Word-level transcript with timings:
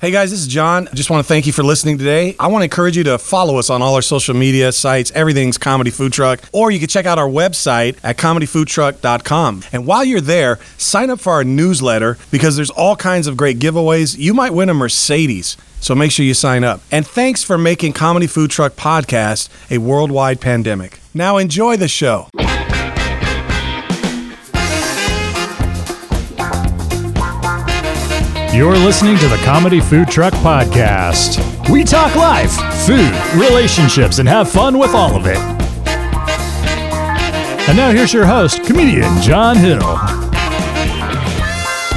Hey 0.00 0.12
guys, 0.12 0.30
this 0.30 0.40
is 0.40 0.46
John. 0.46 0.88
I 0.88 0.94
just 0.94 1.10
want 1.10 1.22
to 1.22 1.28
thank 1.28 1.46
you 1.46 1.52
for 1.52 1.62
listening 1.62 1.98
today. 1.98 2.34
I 2.40 2.46
want 2.46 2.62
to 2.62 2.64
encourage 2.64 2.96
you 2.96 3.04
to 3.04 3.18
follow 3.18 3.58
us 3.58 3.68
on 3.68 3.82
all 3.82 3.96
our 3.96 4.00
social 4.00 4.34
media 4.34 4.72
sites. 4.72 5.12
Everything's 5.14 5.58
Comedy 5.58 5.90
Food 5.90 6.14
Truck. 6.14 6.40
Or 6.54 6.70
you 6.70 6.78
can 6.78 6.88
check 6.88 7.04
out 7.04 7.18
our 7.18 7.28
website 7.28 7.98
at 8.02 8.16
comedyfoodtruck.com. 8.16 9.64
And 9.72 9.86
while 9.86 10.02
you're 10.02 10.22
there, 10.22 10.58
sign 10.78 11.10
up 11.10 11.20
for 11.20 11.34
our 11.34 11.44
newsletter 11.44 12.16
because 12.30 12.56
there's 12.56 12.70
all 12.70 12.96
kinds 12.96 13.26
of 13.26 13.36
great 13.36 13.58
giveaways. 13.58 14.16
You 14.16 14.32
might 14.32 14.54
win 14.54 14.70
a 14.70 14.74
Mercedes. 14.74 15.58
So 15.80 15.94
make 15.94 16.12
sure 16.12 16.24
you 16.24 16.32
sign 16.32 16.64
up. 16.64 16.80
And 16.90 17.06
thanks 17.06 17.44
for 17.44 17.58
making 17.58 17.92
Comedy 17.92 18.26
Food 18.26 18.50
Truck 18.50 18.76
Podcast 18.76 19.50
a 19.70 19.76
worldwide 19.76 20.40
pandemic. 20.40 20.98
Now 21.12 21.36
enjoy 21.36 21.76
the 21.76 21.88
show. 21.88 22.30
You're 28.52 28.76
listening 28.76 29.16
to 29.18 29.28
the 29.28 29.40
Comedy 29.44 29.78
Food 29.80 30.08
Truck 30.08 30.32
Podcast. 30.34 31.38
We 31.70 31.84
talk 31.84 32.16
life, 32.16 32.50
food, 32.84 33.10
relationships, 33.40 34.18
and 34.18 34.28
have 34.28 34.50
fun 34.50 34.76
with 34.76 34.90
all 34.92 35.14
of 35.14 35.26
it. 35.26 35.38
And 37.68 37.76
now 37.76 37.92
here's 37.92 38.12
your 38.12 38.26
host, 38.26 38.64
comedian 38.64 39.22
John 39.22 39.56
Hill. 39.56 39.96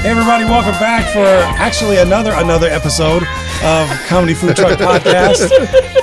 Hey 0.02 0.10
everybody, 0.10 0.44
welcome 0.44 0.74
back 0.80 1.12
for 1.12 1.26
actually 1.60 1.98
another 1.98 2.32
another 2.36 2.68
episode 2.68 3.24
of 3.64 3.90
Comedy 4.08 4.36
Food 4.36 4.56
Truck 4.56 4.78
Podcast. 4.80 5.50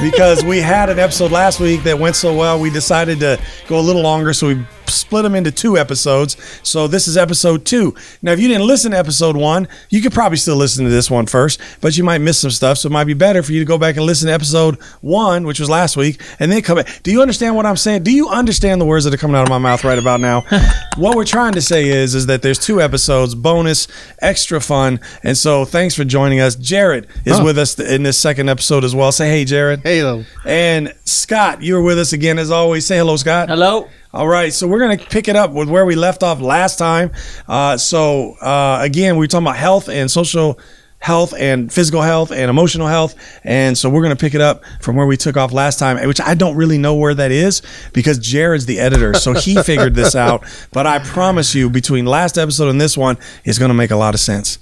because 0.00 0.42
we 0.44 0.58
had 0.58 0.90
an 0.90 0.98
episode 0.98 1.30
last 1.30 1.60
week 1.60 1.84
that 1.84 1.96
went 1.98 2.16
so 2.16 2.34
well, 2.34 2.58
we 2.58 2.70
decided 2.70 3.20
to 3.20 3.40
go 3.68 3.78
a 3.78 3.80
little 3.80 4.02
longer, 4.02 4.32
so 4.32 4.48
we 4.48 4.64
split 4.90 5.22
them 5.22 5.34
into 5.34 5.50
two 5.50 5.78
episodes. 5.78 6.36
So 6.62 6.86
this 6.86 7.06
is 7.08 7.16
episode 7.16 7.64
two. 7.64 7.94
Now, 8.22 8.32
if 8.32 8.40
you 8.40 8.48
didn't 8.48 8.66
listen 8.66 8.90
to 8.92 8.98
episode 8.98 9.36
one, 9.36 9.68
you 9.88 10.00
could 10.02 10.12
probably 10.12 10.36
still 10.38 10.56
listen 10.56 10.84
to 10.84 10.90
this 10.90 11.10
one 11.10 11.26
first, 11.26 11.60
but 11.80 11.96
you 11.96 12.04
might 12.04 12.18
miss 12.20 12.38
some 12.40 12.50
stuff. 12.50 12.78
So 12.78 12.88
it 12.88 12.92
might 12.92 13.04
be 13.04 13.14
better 13.14 13.42
for 13.42 13.52
you 13.52 13.58
to 13.60 13.64
go 13.64 13.78
back 13.78 13.96
and 13.96 14.04
listen 14.04 14.26
to 14.28 14.32
episode 14.34 14.76
one, 15.00 15.46
which 15.46 15.60
was 15.60 15.70
last 15.70 15.96
week, 15.96 16.20
and 16.38 16.50
then 16.50 16.62
come 16.62 16.76
back. 16.76 17.02
Do 17.02 17.10
you 17.10 17.22
understand 17.22 17.56
what 17.56 17.66
I'm 17.66 17.76
saying? 17.76 18.02
Do 18.02 18.12
you 18.12 18.28
understand 18.28 18.80
the 18.80 18.84
words 18.86 19.04
that 19.04 19.14
are 19.14 19.18
coming 19.18 19.36
out 19.36 19.42
of 19.44 19.48
my 19.48 19.58
mouth 19.58 19.84
right 19.84 19.98
about 19.98 20.20
now? 20.20 20.42
what 20.96 21.16
we're 21.16 21.24
trying 21.24 21.52
to 21.52 21.62
say 21.62 21.88
is, 21.88 22.14
is 22.14 22.26
that 22.26 22.42
there's 22.42 22.58
two 22.58 22.80
episodes, 22.80 23.34
bonus, 23.34 23.88
extra 24.20 24.60
fun, 24.60 25.00
and 25.22 25.36
so 25.36 25.64
thanks 25.64 25.94
for 25.94 26.04
joining 26.04 26.40
us. 26.40 26.56
Jared 26.56 27.06
is 27.24 27.38
Oh. 27.38 27.44
with 27.44 27.58
us 27.58 27.78
in 27.78 28.02
this 28.02 28.18
second 28.18 28.48
episode 28.48 28.84
as 28.84 28.94
well. 28.94 29.12
Say 29.12 29.28
hey, 29.30 29.44
Jared. 29.44 29.80
Hey, 29.80 30.00
though. 30.00 30.24
And 30.44 30.94
Scott, 31.04 31.62
you're 31.62 31.80
with 31.82 31.98
us 31.98 32.12
again 32.12 32.38
as 32.38 32.50
always. 32.50 32.84
Say 32.86 32.98
hello, 32.98 33.16
Scott. 33.16 33.48
Hello. 33.48 33.88
All 34.12 34.26
right, 34.26 34.52
so 34.52 34.66
we're 34.66 34.80
going 34.80 34.98
to 34.98 35.06
pick 35.06 35.28
it 35.28 35.36
up 35.36 35.52
with 35.52 35.68
where 35.68 35.86
we 35.86 35.94
left 35.94 36.24
off 36.24 36.40
last 36.40 36.78
time. 36.78 37.12
Uh, 37.46 37.76
so, 37.76 38.32
uh, 38.40 38.80
again, 38.82 39.14
we 39.14 39.20
were 39.20 39.28
talking 39.28 39.46
about 39.46 39.56
health 39.56 39.88
and 39.88 40.10
social 40.10 40.58
health 40.98 41.32
and 41.36 41.72
physical 41.72 42.02
health 42.02 42.32
and 42.32 42.50
emotional 42.50 42.88
health. 42.88 43.14
And 43.44 43.78
so 43.78 43.88
we're 43.88 44.02
going 44.02 44.16
to 44.16 44.20
pick 44.20 44.34
it 44.34 44.40
up 44.40 44.64
from 44.80 44.96
where 44.96 45.06
we 45.06 45.16
took 45.16 45.36
off 45.36 45.52
last 45.52 45.78
time, 45.78 46.04
which 46.08 46.20
I 46.20 46.34
don't 46.34 46.56
really 46.56 46.76
know 46.76 46.96
where 46.96 47.14
that 47.14 47.30
is 47.30 47.62
because 47.92 48.18
Jared's 48.18 48.66
the 48.66 48.80
editor. 48.80 49.14
So 49.14 49.32
he 49.32 49.62
figured 49.62 49.94
this 49.94 50.14
out. 50.16 50.44
But 50.72 50.86
I 50.86 50.98
promise 50.98 51.54
you, 51.54 51.70
between 51.70 52.04
last 52.04 52.36
episode 52.36 52.68
and 52.68 52.80
this 52.80 52.96
one, 52.98 53.16
it's 53.44 53.58
going 53.58 53.70
to 53.70 53.74
make 53.74 53.92
a 53.92 53.96
lot 53.96 54.14
of 54.14 54.20
sense. 54.20 54.58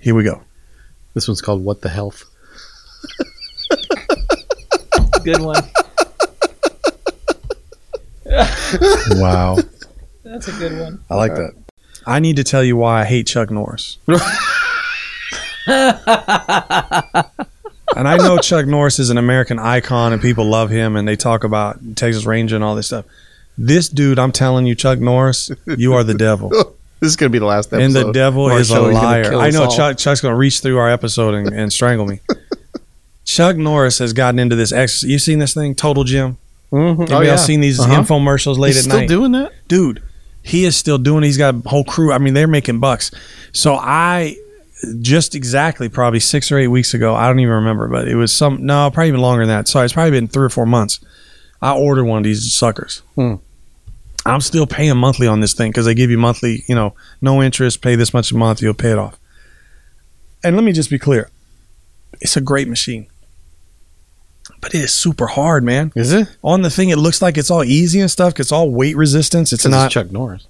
Here 0.00 0.14
we 0.14 0.24
go. 0.24 0.42
This 1.14 1.26
one's 1.26 1.40
called 1.40 1.64
What 1.64 1.80
the 1.80 1.88
Health. 1.88 2.24
Good 5.24 5.40
one. 5.40 5.62
Wow. 9.16 9.58
That's 10.24 10.48
a 10.48 10.52
good 10.52 10.78
one. 10.78 11.04
I 11.10 11.14
like 11.14 11.34
that. 11.34 11.54
I 12.06 12.20
need 12.20 12.36
to 12.36 12.44
tell 12.44 12.62
you 12.64 12.76
why 12.76 13.02
I 13.02 13.04
hate 13.04 13.26
Chuck 13.26 13.50
Norris. 13.50 13.98
and 14.06 14.18
I 17.96 18.16
know 18.16 18.38
Chuck 18.38 18.66
Norris 18.66 18.98
is 18.98 19.10
an 19.10 19.18
American 19.18 19.58
icon 19.58 20.12
and 20.12 20.22
people 20.22 20.44
love 20.46 20.70
him 20.70 20.96
and 20.96 21.06
they 21.06 21.16
talk 21.16 21.44
about 21.44 21.78
Texas 21.96 22.24
Ranger 22.24 22.54
and 22.56 22.64
all 22.64 22.74
this 22.74 22.86
stuff. 22.86 23.04
This 23.56 23.88
dude, 23.88 24.18
I'm 24.18 24.32
telling 24.32 24.66
you, 24.66 24.74
Chuck 24.74 24.98
Norris, 25.00 25.50
you 25.66 25.94
are 25.94 26.04
the 26.04 26.14
devil. 26.14 26.52
This 27.00 27.10
is 27.10 27.16
going 27.16 27.30
to 27.30 27.32
be 27.32 27.38
the 27.38 27.46
last 27.46 27.72
episode. 27.72 27.84
and 27.84 27.94
the 27.94 28.10
devil 28.10 28.46
of 28.46 28.54
our 28.54 28.58
is 28.58 28.72
a 28.72 28.74
show. 28.74 28.88
He's 28.88 28.98
gonna 28.98 29.06
liar. 29.06 29.34
I 29.36 29.50
know. 29.50 29.68
Chuck, 29.70 29.98
Chuck's 29.98 30.20
going 30.20 30.32
to 30.32 30.36
reach 30.36 30.58
through 30.58 30.78
our 30.78 30.90
episode 30.90 31.32
and, 31.34 31.54
and 31.54 31.72
strangle 31.72 32.04
me. 32.06 32.18
Chuck 33.24 33.56
Norris 33.56 34.00
has 34.00 34.12
gotten 34.12 34.40
into 34.40 34.56
this 34.56 34.72
ex. 34.72 35.04
You 35.04 35.20
seen 35.20 35.38
this 35.38 35.54
thing, 35.54 35.76
Total 35.76 36.02
Gym? 36.02 36.38
Mhm. 36.72 36.88
Anybody 36.98 37.14
Oh, 37.14 37.20
yeah. 37.20 37.30
else 37.32 37.44
seen 37.46 37.60
these 37.60 37.80
Uh-huh. 37.80 38.02
infomercials 38.02 38.58
late 38.58 38.68
He's 38.70 38.78
at 38.78 38.84
still 38.84 38.96
night? 38.98 39.08
Still 39.08 39.20
doing 39.20 39.32
that? 39.32 39.52
dude, 39.68 40.02
he 40.42 40.64
is 40.64 40.76
still 40.76 40.98
doing. 40.98 41.22
He's 41.22 41.38
got 41.38 41.54
a 41.54 41.68
whole 41.68 41.84
crew. 41.84 42.12
I 42.12 42.18
mean, 42.18 42.34
they're 42.34 42.46
making 42.46 42.78
bucks. 42.80 43.10
So 43.52 43.74
I 43.76 44.36
just 45.00 45.34
exactly 45.34 45.88
probably 45.88 46.20
six 46.20 46.52
or 46.52 46.58
eight 46.58 46.68
weeks 46.68 46.94
ago. 46.94 47.14
I 47.14 47.26
don't 47.26 47.40
even 47.40 47.54
remember, 47.54 47.88
but 47.88 48.06
it 48.06 48.14
was 48.14 48.30
some 48.32 48.64
no, 48.64 48.90
probably 48.92 49.08
even 49.08 49.20
longer 49.20 49.42
than 49.46 49.48
that. 49.56 49.66
Sorry, 49.68 49.84
it's 49.84 49.94
probably 49.94 50.12
been 50.12 50.28
three 50.28 50.44
or 50.46 50.50
four 50.50 50.66
months. 50.66 51.00
I 51.60 51.72
ordered 51.72 52.04
one 52.04 52.18
of 52.18 52.24
these 52.24 52.52
suckers. 52.52 53.02
Hmm. 53.16 53.34
I'm 54.26 54.40
still 54.40 54.66
paying 54.66 54.96
monthly 54.96 55.26
on 55.26 55.40
this 55.40 55.54
thing 55.54 55.70
because 55.70 55.86
they 55.86 55.94
give 55.94 56.10
you 56.10 56.18
monthly, 56.18 56.62
you 56.68 56.74
know, 56.74 56.94
no 57.22 57.42
interest, 57.42 57.80
pay 57.80 57.94
this 57.96 58.12
much 58.12 58.30
a 58.30 58.36
month, 58.36 58.60
you'll 58.60 58.74
pay 58.74 58.90
it 58.92 58.98
off. 58.98 59.16
And 60.44 60.54
let 60.54 60.64
me 60.64 60.72
just 60.72 60.90
be 60.90 60.98
clear, 60.98 61.30
it's 62.20 62.36
a 62.36 62.40
great 62.40 62.68
machine, 62.68 63.06
but 64.60 64.74
it 64.74 64.82
is 64.82 64.94
super 64.94 65.26
hard, 65.26 65.62
man. 65.64 65.92
Is 65.94 66.12
it? 66.12 66.28
On 66.42 66.62
the 66.62 66.70
thing, 66.70 66.88
it 66.90 66.98
looks 66.98 67.20
like 67.22 67.38
it's 67.38 67.50
all 67.50 67.64
easy 67.64 68.00
and 68.00 68.10
stuff. 68.10 68.38
It's 68.40 68.52
all 68.52 68.70
weight 68.70 68.96
resistance. 68.96 69.52
It's 69.52 69.66
not. 69.66 69.90
Chuck 69.90 70.10
Norris. 70.10 70.46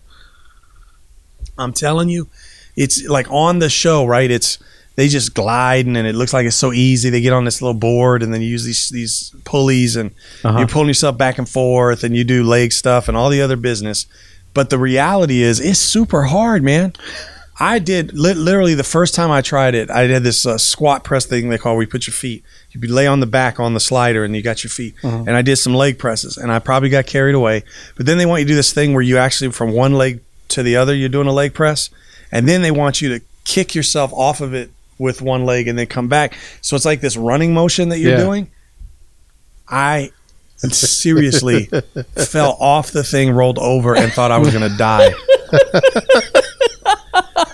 I'm 1.57 1.73
telling 1.73 2.09
you, 2.09 2.29
it's 2.77 3.05
like 3.07 3.27
on 3.31 3.59
the 3.59 3.69
show, 3.69 4.05
right? 4.07 4.31
It's 4.31 4.59
they 4.97 5.09
just 5.09 5.35
gliding, 5.35 5.97
and 5.97 6.07
it 6.09 6.15
looks 6.15 6.33
like 6.33 6.47
it's 6.47 6.57
so 6.57 6.73
easy. 6.73 7.11
They 7.11 7.21
get 7.21 7.33
on 7.33 7.45
this 7.45 7.61
little 7.63 7.79
board 7.79 8.23
and 8.23 8.33
then 8.35 8.41
you 8.43 8.49
use 8.49 8.65
these 8.65 8.89
these 8.91 9.33
pulleys 9.45 9.97
and 9.97 10.11
Uh-huh. 10.45 10.59
you're 10.59 10.69
pulling 10.69 10.89
yourself 10.89 11.17
back 11.19 11.39
and 11.39 11.49
forth 11.49 12.03
and 12.05 12.17
you 12.17 12.25
do 12.25 12.43
leg 12.45 12.73
stuff 12.73 13.09
and 13.09 13.17
all 13.17 13.29
the 13.31 13.43
other 13.43 13.57
business. 13.57 14.07
But 14.55 14.71
the 14.71 14.79
reality 14.79 15.43
is, 15.43 15.61
it's 15.61 15.79
super 15.79 16.23
hard, 16.25 16.63
man. 16.63 16.95
I 17.61 17.79
did 17.81 18.13
li- 18.17 18.35
literally 18.35 18.75
the 18.75 18.85
first 18.85 19.15
time 19.15 19.31
I 19.33 19.41
tried 19.43 19.75
it. 19.75 19.91
I 19.91 20.03
had 20.07 20.23
this 20.23 20.47
uh, 20.47 20.59
squat 20.59 21.03
press 21.03 21.27
thing 21.27 21.49
they 21.49 21.59
call 21.59 21.75
where 21.75 21.83
you 21.83 21.89
put 21.89 22.07
your 22.07 22.15
feet. 22.15 22.45
You 22.71 22.81
lay 22.93 23.07
on 23.09 23.19
the 23.21 23.27
back 23.27 23.59
on 23.59 23.75
the 23.75 23.81
slider 23.81 24.25
and 24.25 24.37
you 24.37 24.43
got 24.43 24.63
your 24.63 24.71
feet. 24.71 24.95
And 25.03 25.31
I 25.31 25.43
did 25.43 25.57
some 25.57 25.75
leg 25.75 25.99
presses 25.99 26.37
and 26.37 26.53
I 26.53 26.61
probably 26.61 26.89
got 26.89 27.07
carried 27.07 27.35
away. 27.35 27.65
But 27.97 28.07
then 28.07 28.19
they 28.19 28.27
want 28.27 28.41
you 28.41 28.45
to 28.47 28.53
do 28.53 28.55
this 28.57 28.73
thing 28.73 28.93
where 28.93 29.03
you 29.03 29.19
actually 29.19 29.51
from 29.51 29.73
one 29.73 29.95
leg 29.95 30.21
to 30.51 30.63
the 30.63 30.77
other 30.77 30.95
you're 30.95 31.09
doing 31.09 31.27
a 31.27 31.33
leg 31.33 31.53
press, 31.53 31.91
and 32.31 32.49
then 32.49 32.63
they 32.63 32.71
want 32.71 33.01
you 33.03 33.09
to 33.19 33.25
kick 33.45 33.75
yourself 33.75 34.13
off 34.15 34.41
of 34.41 34.55
it 34.55 34.71
with 34.99 35.21
one 35.21 35.45
leg 35.45 35.67
and 35.69 35.79
then 35.79 35.87
come 35.87 36.09
back. 36.09 36.37
So 36.61 36.77
it's 36.77 36.85
like 36.85 37.01
this 37.01 37.17
running 37.17 37.53
motion 37.55 37.89
that 37.91 37.99
you're 37.99 38.13
Yeah. 38.13 38.25
doing. 38.25 38.51
I 39.69 40.13
seriously 40.57 41.65
fell 42.17 42.57
off 42.61 42.91
the 42.93 43.05
thing, 43.05 43.31
rolled 43.33 43.59
over, 43.59 43.95
and 43.97 44.13
thought 44.13 44.31
I 44.31 44.39
was 44.39 44.51
going 44.55 44.71
to 44.71 44.77
die. 44.79 45.11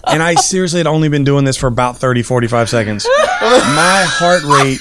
and 0.08 0.22
I 0.22 0.34
seriously 0.34 0.78
had 0.78 0.86
only 0.86 1.08
been 1.08 1.24
doing 1.24 1.44
this 1.44 1.56
for 1.56 1.66
about 1.66 1.98
30, 1.98 2.22
45 2.22 2.68
seconds. 2.70 3.06
My 3.40 4.04
heart 4.08 4.42
rate. 4.44 4.78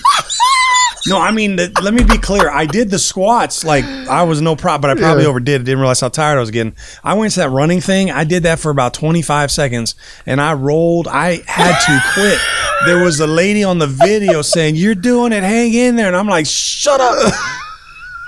No, 1.05 1.19
I 1.19 1.31
mean, 1.31 1.57
the, 1.57 1.69
let 1.81 1.93
me 1.93 2.01
be 2.03 2.17
clear. 2.17 2.49
I 2.49 2.65
did 2.65 2.89
the 2.89 2.97
squats 2.97 3.65
like 3.65 3.83
I 3.83 4.23
was 4.23 4.39
no 4.41 4.55
problem, 4.55 4.81
but 4.81 4.97
I 4.97 5.01
probably 5.01 5.23
Yeah. 5.23 5.29
overdid 5.29 5.59
it. 5.61 5.63
Didn't 5.65 5.79
realize 5.79 5.99
how 5.99 6.07
tired 6.07 6.37
I 6.37 6.39
was 6.39 6.49
getting. 6.49 6.73
I 7.03 7.13
went 7.15 7.33
to 7.33 7.41
that 7.41 7.49
running 7.49 7.81
thing. 7.81 8.09
I 8.09 8.23
did 8.23 8.43
that 8.43 8.57
for 8.59 8.69
about 8.71 8.93
25 8.93 9.51
seconds 9.51 9.95
and 10.25 10.39
I 10.39 10.53
rolled. 10.53 11.09
I 11.09 11.41
had 11.45 11.77
to 11.77 12.03
quit. 12.13 12.39
There 12.85 13.03
was 13.03 13.19
a 13.19 13.27
lady 13.27 13.65
on 13.65 13.79
the 13.79 13.87
video 13.87 14.41
saying, 14.41 14.77
You're 14.77 14.95
doing 14.95 15.33
it. 15.33 15.43
Hang 15.43 15.73
in 15.73 15.97
there. 15.97 16.07
And 16.07 16.15
I'm 16.15 16.27
like, 16.27 16.45
Shut 16.45 17.01
up. 17.01 17.33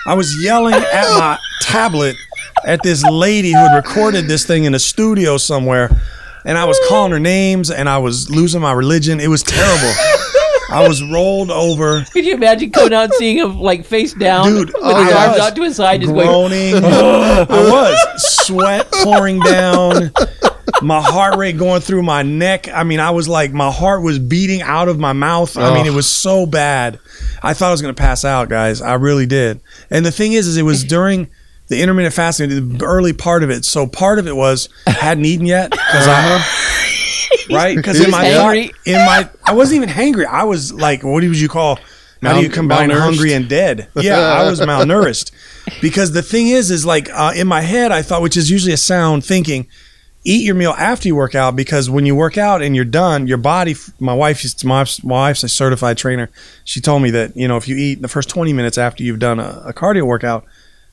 I 0.08 0.14
was 0.16 0.36
yelling 0.44 0.74
at 0.76 1.10
my 1.18 1.40
tablet 1.62 2.18
at 2.66 2.84
this 2.84 3.04
lady 3.06 3.52
who 3.54 3.58
had 3.58 3.76
recorded 3.76 4.28
this 4.28 4.46
thing 4.46 4.66
in 4.66 4.76
a 4.76 4.80
studio 4.80 5.38
somewhere. 5.38 5.90
And 6.46 6.58
I 6.58 6.66
was 6.66 6.80
calling 6.88 7.12
her 7.12 7.20
names 7.20 7.72
and 7.72 7.90
I 7.90 7.98
was 7.98 8.30
losing 8.30 8.62
my 8.62 8.72
religion. 8.72 9.20
It 9.20 9.28
was 9.30 9.44
terrible. 9.44 9.94
I 10.70 10.88
was 10.88 11.04
rolled 11.04 11.52
over, 11.52 12.04
Could 12.12 12.26
you 12.26 12.34
imagine 12.34 12.70
going 12.72 12.92
out 12.94 13.06
and 13.06 13.14
seeing 13.14 13.38
him 13.38 13.60
like 13.60 13.86
face 13.86 14.14
down, 14.14 14.48
Dude, 14.48 14.68
with 14.74 14.84
I 14.84 15.04
his 15.06 15.14
arms 15.14 15.40
out 15.40 15.56
to 15.56 15.62
his 15.64 15.76
side, 15.76 16.02
just 16.02 16.14
going. 16.14 16.28
groaning. 16.28 16.76
I 16.84 17.46
was 17.50 18.46
sweat 18.46 18.92
pouring 18.92 19.40
down, 19.42 20.12
my 20.82 21.02
heart 21.02 21.38
rate 21.38 21.58
going 21.58 21.82
through 21.82 22.02
my 22.02 22.24
neck. 22.24 22.68
I 22.68 22.84
mean, 22.84 23.00
I 23.00 23.12
was 23.12 23.28
like, 23.30 23.54
my 23.54 23.72
heart 23.72 24.02
was 24.02 24.18
beating 24.18 24.62
out 24.64 24.88
of 24.88 25.00
my 25.00 25.14
mouth. 25.14 25.56
I 25.56 25.74
mean, 25.74 25.86
it 25.86 25.94
was 25.94 26.10
so 26.10 26.46
bad. 26.48 27.00
I 27.44 27.54
thought 27.54 27.68
I 27.68 27.72
was 27.72 27.82
going 27.84 27.94
to 27.94 28.02
pass 28.02 28.26
out, 28.26 28.50
guys. 28.50 28.82
I 28.82 28.96
really 28.96 29.28
did. 29.28 29.62
And 29.92 30.04
the 30.06 30.12
thing 30.12 30.34
is, 30.34 30.48
is 30.48 30.58
it 30.58 30.64
was 30.64 30.84
during 30.84 31.30
the 31.68 31.82
intermittent 31.82 32.14
fasting, 32.14 32.78
the 32.78 32.86
early 32.86 33.14
part 33.14 33.44
of 33.44 33.50
it. 33.50 33.66
So 33.66 33.88
part 33.88 34.20
of 34.20 34.28
it 34.28 34.36
was 34.36 34.70
I 34.88 34.92
hadn't 34.92 35.26
eaten 35.26 35.46
yet 35.46 35.72
because 35.72 36.08
I. 36.08 36.62
Right, 37.52 37.76
because 37.76 38.00
in 38.00 38.10
my 38.12 38.24
hangry. 38.26 38.72
in 38.86 38.96
my 39.06 39.30
I 39.44 39.54
wasn't 39.54 39.78
even 39.84 39.90
hangry. 39.90 40.26
I 40.26 40.44
was 40.44 40.74
like, 40.74 41.04
what 41.04 41.24
would 41.24 41.40
you 41.40 41.48
call? 41.50 41.80
How 42.22 42.34
do 42.34 42.42
you 42.42 42.50
combine 42.50 42.90
hungry 42.90 43.34
and 43.34 43.48
dead? 43.48 43.88
Yeah, 43.96 44.18
I 44.20 44.50
was 44.50 44.60
malnourished 44.60 45.32
because 45.82 46.12
the 46.14 46.24
thing 46.24 46.48
is, 46.48 46.72
is 46.72 46.86
like 46.86 47.10
uh, 47.12 47.34
in 47.36 47.48
my 47.48 47.62
head, 47.62 47.92
I 47.92 48.02
thought, 48.02 48.22
which 48.24 48.36
is 48.38 48.50
usually 48.50 48.74
a 48.74 48.78
sound 48.78 49.24
thinking, 49.24 49.68
eat 50.24 50.44
your 50.44 50.56
meal 50.56 50.72
after 50.72 51.08
you 51.08 51.16
work 51.16 51.36
out 51.36 51.56
because 51.56 51.88
when 51.88 52.06
you 52.08 52.16
work 52.16 52.36
out 52.36 52.64
and 52.64 52.76
you're 52.76 52.84
done, 52.86 53.28
your 53.28 53.38
body. 53.38 53.76
My 54.00 54.14
wife, 54.16 54.40
she's- 54.40 54.64
my 54.64 54.80
wife's, 54.80 55.04
my 55.04 55.16
wife's 55.16 55.44
a 55.44 55.50
certified 55.50 55.98
trainer. 56.00 56.32
She 56.64 56.82
told 56.82 57.04
me 57.04 57.12
that 57.12 57.36
you 57.38 57.48
know 57.48 57.58
if 57.58 57.68
you 57.68 57.76
eat 57.76 58.02
the 58.02 58.08
first 58.08 58.30
20 58.30 58.54
minutes 58.54 58.78
after 58.80 59.04
you've 59.04 59.20
done 59.20 59.40
a, 59.40 59.62
a 59.68 59.74
cardio 59.74 60.04
workout, 60.08 60.46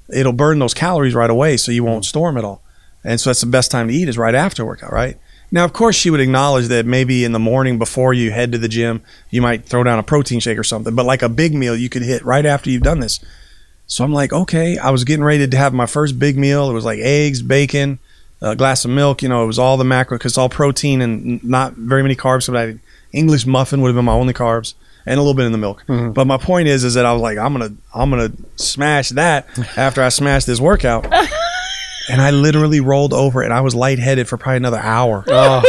it'll 0.08 0.32
burn 0.32 0.58
those 0.58 0.75
calories 0.75 1.14
right 1.14 1.31
away, 1.31 1.56
so 1.56 1.72
you 1.72 1.84
won't 1.84 2.04
mm. 2.04 2.08
store 2.08 2.28
them 2.28 2.38
at 2.38 2.44
all. 2.44 2.62
And 3.04 3.20
so 3.20 3.31
that's 3.31 3.40
the 3.40 3.46
best 3.46 3.70
time 3.70 3.88
to 3.88 3.94
eat 3.94 4.08
is 4.08 4.19
right 4.19 4.34
after 4.34 4.64
workout, 4.64 4.93
right? 4.93 5.19
Now, 5.50 5.64
of 5.64 5.72
course, 5.72 5.96
she 5.96 6.08
would 6.08 6.20
acknowledge 6.20 6.69
that 6.69 6.87
maybe 6.87 7.25
in 7.25 7.32
the 7.32 7.38
morning 7.38 7.78
before 7.78 8.14
you 8.14 8.31
head 8.31 8.52
to 8.52 8.58
the 8.58 8.69
gym, 8.69 9.02
you 9.31 9.43
might 9.43 9.66
throw 9.66 9.84
down 9.84 9.99
a 9.99 10.02
protein 10.02 10.40
shake 10.40 10.58
or 10.58 10.64
something, 10.64 10.94
but 10.94 11.04
like 11.04 11.20
a 11.20 11.28
big 11.28 11.52
meal, 11.52 11.76
you 11.76 11.90
could 11.90 12.02
hit 12.02 12.25
right 12.25 12.46
after 12.46 12.70
you've 12.70 12.82
done 12.82 13.00
this. 13.00 13.20
So 13.87 14.02
I'm 14.02 14.12
like, 14.12 14.32
okay, 14.32 14.78
I 14.78 14.90
was 14.90 15.04
getting 15.04 15.25
ready 15.25 15.46
to 15.46 15.56
have 15.56 15.75
my 15.75 15.84
first 15.84 16.19
big 16.19 16.38
meal. 16.38 16.70
It 16.70 16.72
was 16.72 16.87
like 16.87 17.00
eggs, 17.00 17.43
bacon, 17.43 17.98
a 18.40 18.56
glass 18.56 18.87
of 18.87 18.93
milk. 18.93 19.22
You 19.22 19.28
know, 19.28 19.44
it 19.44 19.46
was 19.46 19.58
all 19.58 19.76
the 19.76 19.84
macro 19.84 20.16
because 20.16 20.32
it's 20.32 20.38
all 20.38 20.48
protein 20.48 21.02
and 21.02 21.44
not 21.44 21.75
very 21.75 22.02
many 22.02 22.16
carbs. 22.16 22.44
So 22.44 22.56
I, 22.56 22.78
English 23.12 23.44
muffin 23.44 23.82
would 23.82 23.88
have 23.88 23.96
been 23.96 24.06
my 24.06 24.12
only 24.12 24.32
carbs 24.32 24.72
and 25.06 25.19
a 25.19 25.22
little 25.22 25.34
bit 25.34 25.46
in 25.46 25.52
the 25.52 25.58
milk. 25.58 25.84
Mm-hmm. 25.87 26.12
But 26.12 26.26
my 26.26 26.37
point 26.37 26.69
is, 26.69 26.84
is 26.84 26.94
that 26.94 27.06
I 27.06 27.12
was 27.12 27.22
like, 27.22 27.38
I'm 27.38 27.52
gonna, 27.52 27.75
I'm 27.94 28.10
gonna 28.10 28.32
smash 28.56 29.10
that 29.10 29.46
after 29.76 30.02
I 30.02 30.08
smash 30.08 30.44
this 30.44 30.60
workout. 30.60 31.04
and 32.10 32.20
I 32.20 32.31
literally 32.31 32.81
rolled 32.81 33.12
over 33.12 33.43
and 33.43 33.52
I 33.52 33.60
was 33.60 33.75
lightheaded 33.75 34.28
for 34.28 34.37
probably 34.37 34.58
another 34.58 34.81
hour. 34.81 35.25
Oh. 35.34 35.62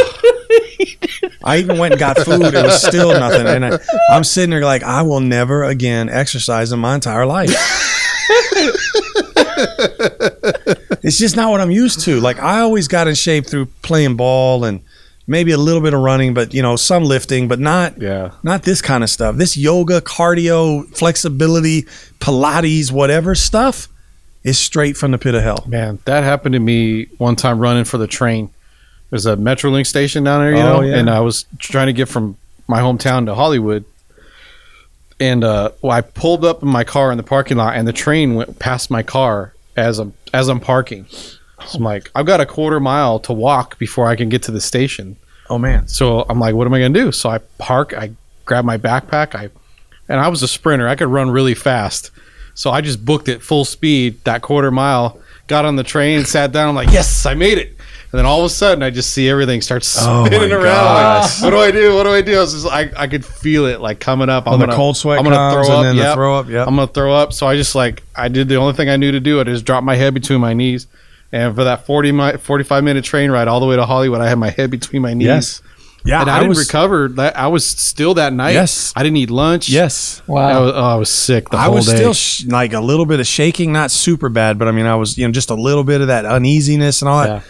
I 1.42 1.58
even 1.58 1.78
went 1.78 1.92
and 1.92 2.00
got 2.00 2.18
food. 2.18 2.42
It 2.42 2.64
was 2.64 2.82
still 2.82 3.12
nothing. 3.12 3.46
And 3.46 3.64
I, 3.64 3.78
I'm 4.10 4.24
sitting 4.24 4.50
there 4.50 4.64
like, 4.64 4.82
I 4.82 5.02
will 5.02 5.20
never 5.20 5.64
again 5.64 6.08
exercise 6.08 6.72
in 6.72 6.80
my 6.80 6.94
entire 6.94 7.26
life. 7.26 7.50
it's 11.02 11.18
just 11.18 11.36
not 11.36 11.50
what 11.50 11.60
I'm 11.60 11.70
used 11.70 12.00
to. 12.00 12.20
Like 12.20 12.38
I 12.38 12.60
always 12.60 12.88
got 12.88 13.08
in 13.08 13.14
shape 13.14 13.46
through 13.46 13.66
playing 13.82 14.16
ball 14.16 14.64
and 14.64 14.80
maybe 15.26 15.52
a 15.52 15.58
little 15.58 15.80
bit 15.80 15.94
of 15.94 16.00
running, 16.00 16.34
but 16.34 16.52
you 16.52 16.60
know, 16.62 16.76
some 16.76 17.04
lifting, 17.04 17.48
but 17.48 17.58
not 17.58 18.00
Yeah. 18.00 18.30
not 18.42 18.62
this 18.64 18.80
kind 18.82 19.02
of 19.02 19.10
stuff. 19.10 19.36
This 19.36 19.56
yoga, 19.56 20.00
cardio, 20.00 20.86
flexibility, 20.96 21.82
Pilates, 22.20 22.90
whatever 22.92 23.34
stuff 23.34 23.88
is 24.42 24.58
straight 24.58 24.96
from 24.96 25.10
the 25.12 25.18
pit 25.18 25.34
of 25.34 25.42
hell. 25.42 25.64
Man, 25.66 25.98
that 26.04 26.24
happened 26.24 26.52
to 26.52 26.58
me 26.58 27.06
one 27.18 27.36
time 27.36 27.58
running 27.58 27.84
for 27.84 27.96
the 27.98 28.06
train. 28.06 28.50
There's 29.10 29.26
a 29.26 29.36
Metrolink 29.36 29.86
station 29.86 30.24
down 30.24 30.40
there, 30.40 30.52
you 30.52 30.58
Oh, 30.60 30.62
know, 30.62 30.80
yeah. 30.82 30.96
and 30.96 31.08
I 31.08 31.20
was 31.20 31.46
trying 31.58 31.86
to 31.86 31.92
get 31.92 32.08
from 32.08 32.36
my 32.66 32.80
hometown 32.80 33.26
to 33.26 33.34
Hollywood. 33.34 33.84
And 35.20 35.44
uh, 35.44 35.70
well, 35.80 35.92
I 35.92 36.00
pulled 36.00 36.44
up 36.44 36.62
in 36.62 36.68
my 36.68 36.84
car 36.84 37.10
in 37.12 37.16
the 37.16 37.22
parking 37.22 37.56
lot, 37.56 37.76
and 37.76 37.86
the 37.86 37.92
train 37.92 38.34
went 38.34 38.58
past 38.58 38.90
my 38.90 39.02
car 39.02 39.54
as 39.76 39.98
I'm 39.98 40.12
as 40.32 40.48
I'm 40.48 40.58
parking. 40.60 41.06
So 41.66 41.78
I'm 41.78 41.84
like, 41.84 42.10
I've 42.14 42.26
got 42.26 42.40
a 42.40 42.46
quarter 42.46 42.80
mile 42.80 43.18
to 43.20 43.32
walk 43.32 43.78
before 43.78 44.06
I 44.06 44.16
can 44.16 44.28
get 44.28 44.42
to 44.44 44.52
the 44.52 44.60
station. 44.60 45.16
Oh 45.50 45.58
man. 45.58 45.88
So 45.88 46.24
I'm 46.28 46.38
like, 46.38 46.54
what 46.54 46.66
am 46.66 46.74
I 46.74 46.80
gonna 46.80 46.94
do? 46.94 47.12
So 47.12 47.28
I 47.28 47.38
park, 47.58 47.92
I 47.94 48.12
grab 48.44 48.64
my 48.64 48.78
backpack, 48.78 49.34
I 49.34 49.50
and 50.08 50.20
I 50.20 50.28
was 50.28 50.42
a 50.42 50.48
sprinter. 50.48 50.88
I 50.88 50.96
could 50.96 51.08
run 51.08 51.30
really 51.30 51.54
fast. 51.54 52.10
So 52.54 52.70
I 52.70 52.80
just 52.80 53.04
booked 53.04 53.28
it 53.28 53.42
full 53.42 53.64
speed, 53.64 54.22
that 54.24 54.42
quarter 54.42 54.70
mile, 54.70 55.20
got 55.46 55.64
on 55.64 55.76
the 55.76 55.82
train, 55.82 56.24
sat 56.24 56.52
down, 56.52 56.68
I'm 56.68 56.74
like, 56.74 56.92
yes, 56.92 57.26
I 57.26 57.34
made 57.34 57.58
it. 57.58 57.68
And 57.68 58.20
then 58.20 58.26
all 58.26 58.38
of 58.38 58.44
a 58.44 58.48
sudden 58.48 58.84
I 58.84 58.90
just 58.90 59.12
see 59.12 59.28
everything 59.28 59.60
start 59.60 59.82
Oh, 59.98 60.24
spinning 60.26 60.50
my 60.50 60.54
around. 60.54 60.84
Like, 60.84 61.42
what 61.42 61.50
do 61.50 61.56
I 61.56 61.70
do? 61.72 61.96
What 61.96 62.04
do 62.04 62.10
I 62.10 62.22
do? 62.22 62.36
I 62.36 62.40
was 62.40 62.52
just 62.52 62.66
I, 62.66 62.88
I 62.96 63.08
could 63.08 63.24
feel 63.26 63.66
it 63.66 63.80
like 63.80 63.98
coming 63.98 64.28
up. 64.28 64.44
Oh, 64.46 64.56
the 64.56 64.68
cold 64.68 64.96
sweat 64.96 65.18
I'm 65.18 65.24
gonna 65.24 65.36
comes 65.36 65.66
throw 65.66 65.80
up. 65.80 65.96
yep. 65.96 66.14
throw 66.14 66.38
up, 66.38 66.48
yep. 66.48 66.68
I'm 66.68 66.76
gonna 66.76 66.86
throw 66.86 67.12
up. 67.12 67.32
So 67.32 67.48
I 67.48 67.56
just 67.56 67.74
like 67.74 68.04
I 68.14 68.28
did 68.28 68.48
the 68.48 68.54
only 68.54 68.72
thing 68.72 68.88
I 68.88 68.96
knew 68.96 69.10
to 69.10 69.18
do. 69.18 69.40
I 69.40 69.44
just 69.44 69.64
dropped 69.64 69.84
my 69.84 69.96
head 69.96 70.14
between 70.14 70.40
my 70.40 70.54
knees. 70.54 70.86
And 71.34 71.54
for 71.56 71.64
that 71.64 71.84
40 71.84 72.12
mi- 72.12 72.36
45 72.36 72.84
minute 72.84 73.04
train 73.04 73.28
ride 73.30 73.48
all 73.48 73.58
the 73.58 73.66
way 73.66 73.74
to 73.74 73.84
Hollywood, 73.84 74.20
I 74.20 74.28
had 74.28 74.38
my 74.38 74.50
head 74.50 74.70
between 74.70 75.02
my 75.02 75.14
knees. 75.14 75.26
Yes. 75.26 75.62
Yeah. 76.04 76.20
and 76.20 76.30
I, 76.30 76.38
didn't 76.38 76.50
was, 76.50 76.58
recover. 76.60 77.08
That 77.08 77.36
I 77.36 77.48
was 77.48 77.66
still 77.68 78.14
that 78.14 78.32
night. 78.32 78.52
Yes. 78.52 78.92
I 78.94 79.02
didn't 79.02 79.16
eat 79.16 79.30
lunch. 79.30 79.68
Yes. 79.68 80.22
I 80.28 80.30
Wow. 80.30 80.62
was, 80.64 80.72
oh, 80.72 80.80
I 80.80 80.94
was 80.94 81.10
sick 81.10 81.48
the 81.50 81.56
I 81.56 81.64
whole 81.64 81.74
was 81.74 81.86
still 81.88 82.14
sh- 82.14 82.44
like 82.46 82.72
a 82.72 82.80
little 82.80 83.04
bit 83.04 83.18
of 83.18 83.26
shaking, 83.26 83.72
not 83.72 83.90
super 83.90 84.28
bad, 84.28 84.58
but 84.60 84.68
I 84.68 84.70
mean, 84.70 84.86
I 84.86 84.94
was, 84.94 85.18
you 85.18 85.26
know, 85.26 85.32
just 85.32 85.50
a 85.50 85.54
little 85.54 85.82
bit 85.82 86.02
of 86.02 86.06
that 86.06 86.24
uneasiness 86.24 87.02
and 87.02 87.08
all 87.08 87.22
that. 87.24 87.28
Yeah. 87.28 87.40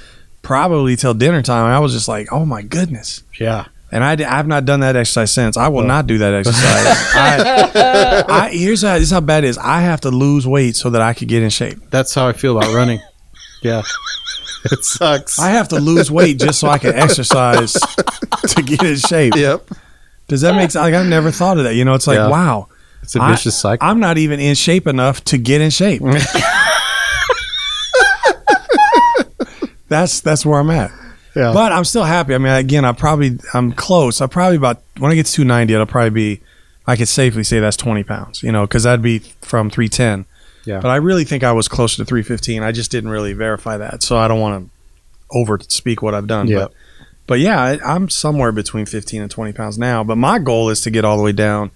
Probably 0.41 0.97
till 0.97 1.13
dinner 1.13 1.43
time. 1.43 1.67
I 1.67 1.79
was 1.79 1.93
just 1.93 2.09
like, 2.09 2.33
oh 2.33 2.47
my 2.47 2.63
goodness. 2.63 3.23
yeah. 3.39 3.67
And 3.93 4.03
I, 4.03 4.17
have 4.23 4.47
not 4.49 4.65
done 4.65 4.81
that 4.81 4.97
exercise 4.97 5.31
since. 5.33 5.57
I 5.57 5.69
will 5.69 5.85
not 5.85 6.07
do 6.07 6.19
that 6.19 6.33
exercise. 6.35 6.63
I, 7.15 8.25
I, 8.29 8.49
here's 8.51 8.83
how, 8.83 8.95
this 8.95 9.05
is 9.05 9.11
how 9.11 9.21
bad 9.21 9.45
it 9.45 9.49
is. 9.49 9.59
I 9.59 9.83
have 9.83 10.01
to 10.01 10.11
lose 10.11 10.47
weight 10.49 10.75
so 10.75 10.91
that 10.91 11.03
I 11.03 11.13
could 11.13 11.29
get 11.29 11.43
in 11.45 11.51
shape. 11.51 11.79
That's 11.91 12.13
how 12.15 12.27
I 12.27 12.33
feel 12.33 12.57
about 12.59 12.75
running. 12.75 13.01
Yeah. 13.65 13.83
It 14.73 14.83
sucks. 14.83 15.39
I 15.39 15.51
have 15.51 15.69
to 15.69 15.79
lose 15.79 16.11
weight 16.11 16.39
just 16.39 16.59
so 16.59 16.69
I 16.69 16.79
can 16.79 16.95
exercise 16.95 17.73
to 17.75 18.63
get 18.63 18.83
in 18.83 18.97
shape. 18.97 19.35
yep. 19.37 19.69
Does 20.27 20.41
that 20.41 20.53
make 20.55 20.71
sense? 20.71 20.77
Like, 20.77 20.95
I've 20.95 21.05
never 21.07 21.31
thought 21.31 21.59
of 21.59 21.65
that. 21.65 21.75
You 21.75 21.85
know, 21.85 21.93
it's 21.93 22.07
like, 22.07 22.17
Yeah. 22.17 22.29
wow. 22.29 22.69
It's 23.03 23.15
a 23.15 23.21
vicious 23.21 23.59
cycle. 23.59 23.87
I'm 23.87 24.01
not 24.01 24.17
even 24.17 24.41
in 24.41 24.55
shape 24.55 24.87
enough 24.87 25.23
to 25.25 25.37
get 25.37 25.61
in 25.61 25.69
shape. 25.69 26.01
that's 29.89 30.21
that's 30.21 30.45
where 30.47 30.61
I'm 30.61 30.71
at. 30.71 30.91
Yeah. 31.37 31.53
But 31.53 31.73
I'm 31.73 31.85
still 31.85 32.05
happy. 32.05 32.35
I 32.35 32.39
mean, 32.39 32.53
again, 32.53 32.85
I 32.85 32.93
probably 32.93 33.39
I'm 33.53 33.73
close. 33.73 34.21
I 34.21 34.27
probably 34.27 34.57
about 34.57 34.83
when 34.99 35.11
I 35.13 35.15
get 35.15 35.27
to 35.27 35.33
290, 35.33 35.75
it'll 35.75 35.87
probably 35.87 36.11
be. 36.11 36.41
I 36.87 36.97
could 36.97 37.09
safely 37.09 37.45
say 37.45 37.61
that's 37.61 37.79
20 37.79 38.05
pounds. 38.05 38.43
You 38.43 38.53
know, 38.53 38.67
because 38.67 38.83
that'd 38.85 39.03
be 39.03 39.21
from 39.41 39.71
310. 39.71 40.27
Yeah. 40.65 40.81
But 40.81 40.91
I 40.91 40.97
really 40.97 41.25
think 41.25 41.45
I 41.45 41.53
was 41.53 41.69
closer 41.69 41.97
to 41.99 42.05
315. 42.05 42.63
I 42.63 42.73
just 42.73 42.91
didn't 42.91 43.11
really 43.11 43.33
verify 43.33 43.77
that, 43.77 44.03
so 44.03 44.17
I 44.17 44.29
don't 44.29 44.41
want 44.41 44.65
to 44.65 44.71
over 45.37 45.59
speak 45.69 46.03
what 46.03 46.15
I've 46.15 46.27
done. 46.27 46.49
Yeah. 46.49 46.59
But, 46.59 46.73
but 47.27 47.41
yeah, 47.41 47.61
I, 47.61 47.79
I'm 47.95 48.09
somewhere 48.09 48.53
between 48.53 48.87
15 48.87 49.23
and 49.23 49.31
20 49.31 49.53
pounds 49.53 49.79
now. 49.79 50.05
But 50.05 50.17
my 50.17 50.39
goal 50.39 50.71
is 50.71 50.81
to 50.83 50.91
get 50.91 51.05
all 51.05 51.17
the 51.17 51.23
way 51.23 51.33
down. 51.33 51.71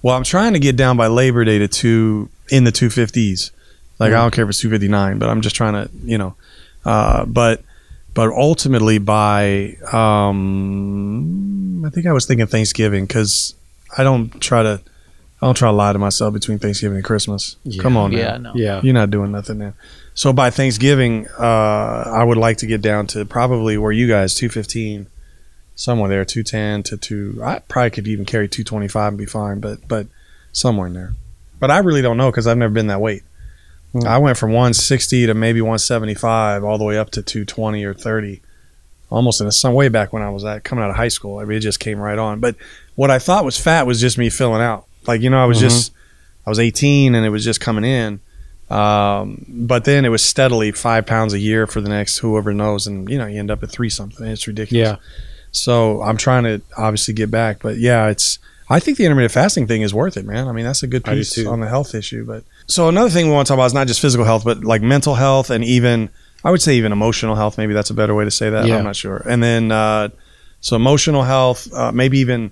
Well, 0.00 0.16
I'm 0.16 0.24
trying 0.24 0.52
to 0.54 0.58
get 0.58 0.76
down 0.76 0.96
by 0.96 1.06
Labor 1.06 1.44
Day 1.44 1.58
to 1.58 1.68
two 1.68 2.28
in 2.50 2.64
the 2.64 2.72
250s. 2.72 3.50
Like 3.98 4.12
I 4.12 4.16
don't 4.16 4.32
care 4.32 4.44
if 4.44 4.50
it's 4.50 4.60
259, 4.60 5.18
but 5.18 5.28
I'm 5.28 5.42
just 5.42 5.54
trying 5.54 5.74
to, 5.74 5.88
you 6.02 6.18
know, 6.18 6.34
uh, 6.84 7.24
but 7.24 7.62
but 8.14 8.30
ultimately 8.30 8.98
by 8.98 9.76
um, 9.92 11.84
I 11.84 11.90
think 11.90 12.06
I 12.06 12.12
was 12.12 12.26
thinking 12.26 12.46
Thanksgiving 12.46 13.06
because 13.06 13.54
I 13.96 14.02
don't 14.02 14.40
try 14.40 14.62
to 14.64 14.80
I 15.42 15.46
don't 15.46 15.56
try 15.56 15.70
to 15.70 15.76
lie 15.76 15.92
to 15.92 15.98
myself 15.98 16.32
between 16.32 16.60
Thanksgiving 16.60 16.98
and 16.98 17.04
Christmas. 17.04 17.56
Come 17.80 17.96
on, 17.96 18.12
now. 18.12 18.16
yeah, 18.16 18.36
no. 18.36 18.52
yeah. 18.54 18.80
You're 18.80 18.94
not 18.94 19.10
doing 19.10 19.32
nothing 19.32 19.58
now. 19.58 19.74
So 20.14 20.32
by 20.32 20.50
Thanksgiving, 20.50 21.26
uh, 21.36 22.04
I 22.06 22.22
would 22.22 22.38
like 22.38 22.58
to 22.58 22.66
get 22.66 22.80
down 22.80 23.08
to 23.08 23.24
probably 23.24 23.76
where 23.76 23.90
you 23.90 24.06
guys 24.06 24.36
215, 24.36 25.08
somewhere 25.74 26.08
there, 26.08 26.24
210 26.24 26.84
to 26.84 26.96
two. 26.96 27.40
I 27.42 27.58
probably 27.58 27.90
could 27.90 28.06
even 28.06 28.24
carry 28.24 28.46
225 28.46 29.08
and 29.08 29.18
be 29.18 29.26
fine, 29.26 29.58
but 29.58 29.88
but 29.88 30.06
somewhere 30.52 30.86
in 30.86 30.92
there. 30.92 31.14
But 31.58 31.72
I 31.72 31.78
really 31.78 32.02
don't 32.02 32.16
know 32.16 32.30
because 32.30 32.46
I've 32.46 32.58
never 32.58 32.72
been 32.72 32.86
that 32.86 33.00
weight. 33.00 33.24
Hmm. 33.90 34.06
I 34.06 34.18
went 34.18 34.38
from 34.38 34.50
160 34.50 35.26
to 35.26 35.34
maybe 35.34 35.60
175 35.60 36.62
all 36.62 36.78
the 36.78 36.84
way 36.84 36.98
up 36.98 37.10
to 37.10 37.22
220 37.22 37.84
or 37.84 37.94
30, 37.94 38.40
almost 39.10 39.40
in 39.40 39.48
a, 39.48 39.52
some 39.52 39.74
way 39.74 39.88
back 39.88 40.12
when 40.12 40.22
I 40.22 40.30
was 40.30 40.44
at, 40.44 40.62
coming 40.62 40.84
out 40.84 40.90
of 40.90 40.96
high 40.96 41.08
school. 41.08 41.38
I 41.38 41.46
mean, 41.46 41.58
it 41.58 41.62
just 41.62 41.80
came 41.80 41.98
right 41.98 42.18
on. 42.18 42.38
But 42.38 42.54
what 42.94 43.10
I 43.10 43.18
thought 43.18 43.44
was 43.44 43.58
fat 43.58 43.88
was 43.88 44.00
just 44.00 44.18
me 44.18 44.30
filling 44.30 44.62
out. 44.62 44.86
Like 45.06 45.20
you 45.22 45.30
know, 45.30 45.42
I 45.42 45.46
was 45.46 45.58
Mhm. 45.58 45.62
just 45.62 45.92
I 46.46 46.50
was 46.50 46.58
18 46.58 47.14
and 47.14 47.24
it 47.24 47.30
was 47.30 47.44
just 47.44 47.60
coming 47.60 47.84
in. 47.84 48.20
Um, 48.70 49.44
but 49.48 49.84
then 49.84 50.04
it 50.04 50.08
was 50.08 50.22
steadily 50.24 50.72
five 50.72 51.04
pounds 51.06 51.34
a 51.34 51.38
year 51.38 51.66
for 51.66 51.80
the 51.80 51.88
next 51.90 52.18
whoever 52.18 52.54
knows, 52.54 52.86
and 52.86 53.08
you 53.10 53.18
know 53.18 53.26
you 53.26 53.38
end 53.38 53.50
up 53.50 53.62
at 53.62 53.70
three 53.70 53.90
something. 53.90 54.26
It's 54.26 54.46
ridiculous. 54.46 54.88
Yeah. 54.88 54.96
So 55.50 56.00
I'm 56.02 56.16
trying 56.16 56.44
to 56.44 56.62
obviously 56.78 57.12
get 57.14 57.30
back, 57.30 57.58
but 57.60 57.76
yeah, 57.78 58.08
it's. 58.08 58.38
I 58.70 58.80
think 58.80 58.96
the 58.96 59.04
intermittent 59.04 59.32
fasting 59.32 59.66
thing 59.66 59.82
is 59.82 59.92
worth 59.92 60.16
it, 60.16 60.24
man. 60.24 60.48
I 60.48 60.52
mean, 60.52 60.64
that's 60.64 60.82
a 60.82 60.86
good 60.86 61.04
piece 61.04 61.36
on 61.44 61.60
the 61.60 61.68
health 61.68 61.94
issue. 61.94 62.24
But 62.24 62.44
so 62.66 62.88
another 62.88 63.10
thing 63.10 63.26
we 63.26 63.32
want 63.32 63.46
to 63.46 63.50
talk 63.50 63.56
about 63.58 63.66
is 63.66 63.74
not 63.74 63.86
just 63.86 64.00
physical 64.00 64.24
health, 64.24 64.44
but 64.44 64.64
like 64.64 64.80
mental 64.80 65.16
health 65.16 65.50
and 65.50 65.62
even 65.62 66.08
I 66.42 66.50
would 66.50 66.62
say 66.62 66.74
even 66.76 66.90
emotional 66.90 67.34
health. 67.34 67.58
Maybe 67.58 67.74
that's 67.74 67.90
a 67.90 67.94
better 67.94 68.14
way 68.14 68.24
to 68.24 68.30
say 68.30 68.48
that. 68.48 68.66
Yeah. 68.66 68.78
I'm 68.78 68.84
not 68.84 68.96
sure. 68.96 69.18
And 69.28 69.42
then 69.42 69.70
uh, 69.72 70.08
so 70.62 70.76
emotional 70.76 71.22
health, 71.24 71.70
uh, 71.74 71.92
maybe 71.92 72.18
even 72.20 72.50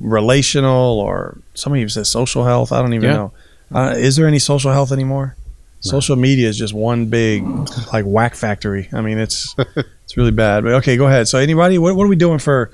relational 0.00 0.98
or 1.00 1.38
somebody 1.54 1.80
even 1.82 1.90
says 1.90 2.08
social 2.10 2.44
health. 2.44 2.72
I 2.72 2.80
don't 2.82 2.94
even 2.94 3.08
Yeah. 3.10 3.14
know. 3.16 3.32
Uh, 3.72 3.94
is 3.96 4.16
there 4.16 4.26
any 4.26 4.38
social 4.38 4.72
health 4.72 4.92
anymore? 4.92 5.36
Social 5.80 6.16
media 6.16 6.48
is 6.48 6.56
just 6.56 6.72
one 6.72 7.06
big 7.06 7.44
like 7.92 8.04
whack 8.06 8.34
factory. 8.34 8.88
I 8.92 9.02
mean, 9.02 9.18
it's 9.18 9.54
it's 9.76 10.16
really 10.16 10.30
bad. 10.30 10.64
But 10.64 10.72
okay, 10.74 10.96
go 10.96 11.06
ahead. 11.06 11.28
So 11.28 11.38
anybody, 11.38 11.76
what, 11.76 11.94
what 11.94 12.04
are 12.04 12.08
we 12.08 12.16
doing 12.16 12.38
for? 12.38 12.70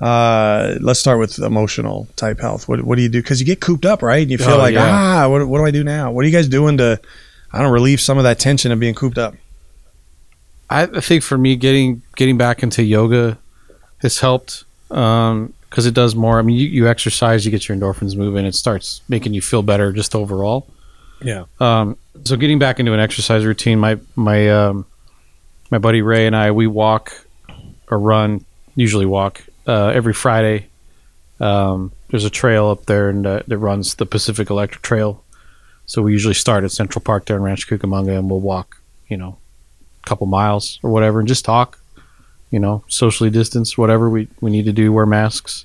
Uh, 0.00 0.76
let's 0.80 1.00
start 1.00 1.18
with 1.18 1.40
emotional 1.40 2.06
type 2.14 2.38
health. 2.38 2.68
What 2.68 2.84
what 2.84 2.94
do 2.96 3.02
you 3.02 3.08
do? 3.08 3.20
Because 3.20 3.40
you 3.40 3.46
get 3.46 3.60
cooped 3.60 3.84
up, 3.84 4.02
right? 4.02 4.22
And 4.22 4.30
you 4.30 4.38
feel 4.38 4.50
Oh, 4.54 4.58
like 4.58 4.74
yeah. 4.74 4.88
ah, 5.24 5.28
what 5.28 5.48
what 5.48 5.58
do 5.58 5.64
I 5.64 5.72
do 5.72 5.82
now? 5.82 6.12
What 6.12 6.24
are 6.24 6.28
you 6.28 6.32
guys 6.32 6.48
doing 6.48 6.76
to, 6.78 7.00
I 7.52 7.60
don't 7.60 7.72
relieve 7.72 8.00
some 8.00 8.18
of 8.18 8.22
that 8.24 8.38
tension 8.38 8.70
of 8.70 8.78
being 8.78 8.94
cooped 8.94 9.18
up? 9.18 9.34
I 10.70 10.82
I 10.84 11.00
think 11.00 11.24
for 11.24 11.36
me, 11.36 11.56
getting 11.56 12.02
getting 12.14 12.38
back 12.38 12.62
into 12.62 12.84
yoga 12.84 13.38
has 13.98 14.20
helped 14.20 14.62
because 15.68 15.86
it 15.86 15.94
does 15.94 16.14
more. 16.14 16.38
I 16.38 16.42
mean, 16.42 16.56
you, 16.56 16.66
you 16.66 16.88
exercise, 16.88 17.44
you 17.44 17.50
get 17.50 17.68
your 17.68 17.76
endorphins 17.76 18.16
moving, 18.16 18.44
it 18.44 18.54
starts 18.54 19.02
making 19.08 19.34
you 19.34 19.42
feel 19.42 19.62
better 19.62 19.92
just 19.92 20.14
overall. 20.14 20.66
Yeah. 21.22 21.44
Um, 21.60 21.96
so 22.24 22.36
getting 22.36 22.58
back 22.58 22.80
into 22.80 22.92
an 22.92 23.00
exercise 23.00 23.44
routine, 23.44 23.78
my 23.78 23.98
my 24.14 24.48
um, 24.50 24.86
my 25.70 25.78
buddy 25.78 26.02
Ray 26.02 26.26
and 26.26 26.36
I 26.36 26.50
we 26.50 26.66
walk 26.66 27.26
or 27.90 27.98
run, 27.98 28.44
usually 28.74 29.06
walk 29.06 29.44
uh, 29.66 29.88
every 29.88 30.12
Friday. 30.12 30.68
Um, 31.40 31.92
there's 32.08 32.24
a 32.24 32.30
trail 32.30 32.68
up 32.68 32.86
there 32.86 33.08
and 33.08 33.26
uh, 33.26 33.42
that 33.46 33.58
runs 33.58 33.94
the 33.96 34.06
Pacific 34.06 34.50
Electric 34.50 34.82
Trail. 34.82 35.22
So 35.86 36.02
we 36.02 36.12
usually 36.12 36.34
start 36.34 36.64
at 36.64 36.72
Central 36.72 37.02
Park 37.02 37.26
there 37.26 37.36
in 37.36 37.42
Rancho 37.42 37.76
Cucamonga 37.76 38.18
and 38.18 38.28
we'll 38.28 38.40
walk, 38.40 38.80
you 39.08 39.16
know, 39.16 39.38
a 40.02 40.06
couple 40.06 40.26
miles 40.26 40.78
or 40.82 40.90
whatever 40.90 41.18
and 41.18 41.28
just 41.28 41.44
talk, 41.44 41.78
you 42.50 42.58
know, 42.58 42.82
socially 42.88 43.30
distance, 43.30 43.76
whatever 43.76 44.08
we, 44.10 44.28
we 44.40 44.50
need 44.50 44.64
to 44.66 44.72
do, 44.72 44.92
wear 44.92 45.06
masks. 45.06 45.64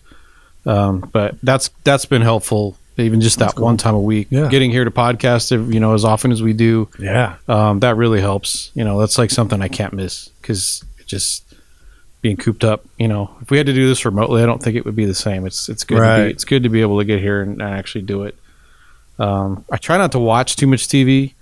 Um, 0.65 0.99
but 1.11 1.35
that's 1.43 1.69
that's 1.83 2.05
been 2.05 2.21
helpful, 2.21 2.77
even 2.97 3.19
just 3.21 3.39
that 3.39 3.59
one 3.59 3.75
time 3.77 3.95
a 3.95 3.99
week. 3.99 4.27
Yeah. 4.29 4.47
Getting 4.49 4.71
here 4.71 4.85
to 4.85 4.91
podcast, 4.91 5.51
you 5.73 5.79
know, 5.79 5.93
as 5.93 6.05
often 6.05 6.31
as 6.31 6.41
we 6.41 6.53
do, 6.53 6.87
Yeah. 6.99 7.35
um, 7.47 7.79
that 7.81 7.97
really 7.97 8.21
helps. 8.21 8.71
You 8.73 8.83
know, 8.85 8.99
that's 8.99 9.17
like 9.17 9.29
something 9.31 9.61
I 9.61 9.67
can't 9.67 9.93
miss 9.93 10.29
because 10.41 10.83
just 11.05 11.43
being 12.21 12.37
cooped 12.37 12.63
up. 12.63 12.85
You 12.97 13.09
know, 13.09 13.35
if 13.41 13.51
we 13.51 13.57
had 13.57 13.65
to 13.67 13.73
do 13.73 13.87
this 13.89 14.05
remotely, 14.05 14.41
I 14.41 14.45
don't 14.45 14.63
think 14.63 14.77
it 14.77 14.85
would 14.85 14.95
be 14.95 15.05
the 15.05 15.13
same. 15.15 15.45
It's 15.45 15.67
it's 15.67 15.83
good. 15.83 15.97
To 15.97 16.23
be, 16.25 16.31
it's 16.31 16.45
good 16.45 16.63
to 16.63 16.69
be 16.69 16.79
able 16.81 16.99
to 16.99 17.05
get 17.05 17.19
here 17.19 17.41
and, 17.41 17.61
and 17.61 17.73
actually 17.73 18.03
do 18.03 18.23
it. 18.23 18.37
Um, 19.19 19.65
I 19.69 19.77
try 19.77 19.97
not 19.97 20.13
to 20.13 20.19
watch 20.19 20.55
too 20.55 20.67
much 20.67 20.87
TV. 20.87 21.33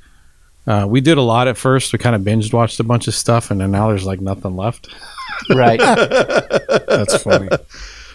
Uh, 0.68 0.86
we 0.88 1.00
did 1.02 1.18
a 1.18 1.22
lot 1.22 1.48
at 1.48 1.58
first. 1.58 1.94
We 1.94 2.00
kind 2.00 2.16
of 2.16 2.22
binged 2.22 2.54
watched 2.54 2.80
a 2.80 2.84
bunch 2.84 3.08
of 3.08 3.14
stuff, 3.16 3.52
and 3.52 3.62
then 3.62 3.72
now 3.72 3.90
there's 3.90 4.06
like 4.06 4.20
nothing 4.20 4.56
left. 4.56 4.90
Right. 5.50 5.80
That's 6.88 7.22
funny. 7.24 7.50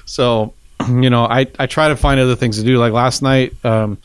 So, 0.04 0.54
you 0.88 1.10
know, 1.10 1.24
I, 1.24 1.46
I 1.58 1.66
try 1.66 1.88
to 1.88 1.96
find 1.96 2.20
other 2.20 2.36
things 2.36 2.58
to 2.58 2.64
do. 2.64 2.78
Like 2.78 2.92
last 2.92 3.22
night, 3.22 3.54
um, 3.64 3.98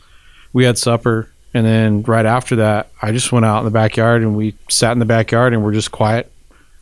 we 0.52 0.64
had 0.64 0.78
supper, 0.78 1.28
and 1.54 1.64
then 1.64 2.02
right 2.02 2.26
after 2.26 2.56
that, 2.56 2.88
I 3.00 3.12
just 3.12 3.30
went 3.32 3.44
out 3.44 3.58
in 3.60 3.64
the 3.64 3.70
backyard 3.70 4.22
and 4.22 4.36
we 4.36 4.54
sat 4.68 4.92
in 4.92 4.98
the 4.98 5.04
backyard 5.04 5.52
and 5.54 5.62
we're 5.62 5.72
just 5.72 5.92
quiet, 5.92 6.30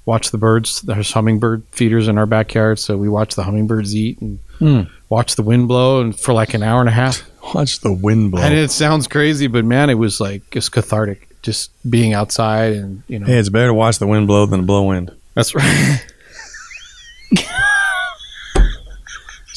watch 0.07 0.31
the 0.31 0.39
birds. 0.39 0.81
There's 0.83 1.13
hummingbird 1.13 1.65
feeders 1.73 2.09
in 2.09 2.19
our 2.19 2.27
backyard, 2.27 2.79
so 2.79 2.97
we 2.97 3.09
watched 3.09 3.37
the 3.37 3.43
hummingbirds 3.45 3.95
eat 3.95 4.21
and 4.21 4.39
Hmm. 4.59 4.83
watched 5.09 5.37
the 5.37 5.43
wind 5.43 5.69
blow, 5.69 6.03
and 6.03 6.15
for 6.19 6.35
like 6.35 6.53
an 6.53 6.63
hour 6.63 6.81
and 6.81 6.89
a 6.89 6.93
half. 6.93 7.23
Watch 7.55 7.81
the 7.81 7.91
wind 7.93 8.31
blow. 8.31 8.43
And 8.43 8.53
it 8.53 8.71
sounds 8.71 9.07
crazy, 9.09 9.47
but 9.47 9.65
man, 9.65 9.89
it 9.89 9.95
was 9.95 10.21
like 10.21 10.43
it's 10.55 10.69
cathartic 10.69 11.27
just 11.43 11.71
being 11.91 12.13
outside 12.13 12.75
and 12.75 13.03
you 13.09 13.19
know. 13.19 13.25
Hey, 13.27 13.39
it's 13.39 13.49
better 13.49 13.69
to 13.69 13.75
watch 13.75 13.99
the 13.99 14.07
wind 14.07 14.27
blow 14.27 14.45
than 14.45 14.61
the 14.61 14.67
blow 14.67 14.83
wind, 14.83 15.11
That's 15.35 15.55
right. 15.55 16.05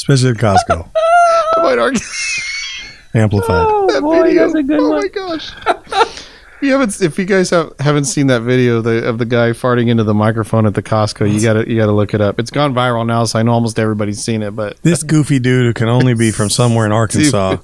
especially 0.03 0.31
at 0.31 0.37
Costco. 0.37 0.89
I 0.95 1.63
might 1.63 1.79
argue. 1.79 2.01
Amplified. 3.13 3.65
Oh 3.69 4.01
boy, 4.01 4.33
that's 4.35 4.53
a 4.53 4.63
good 4.63 4.79
oh 4.79 4.89
one. 4.89 5.01
my 5.01 5.07
gosh. 5.07 5.51
You 6.61 6.71
haven't, 6.71 7.01
if 7.01 7.17
you 7.19 7.25
guys 7.25 7.49
have, 7.51 7.73
haven't 7.79 8.05
seen 8.05 8.27
that 8.27 8.41
video 8.41 8.81
the, 8.81 9.07
of 9.07 9.17
the 9.17 9.25
guy 9.25 9.51
farting 9.51 9.89
into 9.89 10.03
the 10.03 10.13
microphone 10.13 10.65
at 10.65 10.73
the 10.73 10.81
Costco, 10.81 11.31
you 11.31 11.41
gotta 11.41 11.69
you 11.69 11.77
gotta 11.77 11.91
look 11.91 12.13
it 12.13 12.21
up. 12.21 12.39
It's 12.39 12.51
gone 12.51 12.73
viral 12.73 13.05
now, 13.05 13.25
so 13.25 13.37
I 13.37 13.43
know 13.43 13.51
almost 13.51 13.77
everybody's 13.79 14.23
seen 14.23 14.41
it. 14.41 14.51
But 14.51 14.81
This 14.81 15.03
goofy 15.03 15.39
dude 15.39 15.65
who 15.65 15.73
can 15.73 15.89
only 15.89 16.13
be 16.13 16.31
from 16.31 16.49
somewhere 16.49 16.85
in 16.85 16.91
Arkansas 16.93 17.57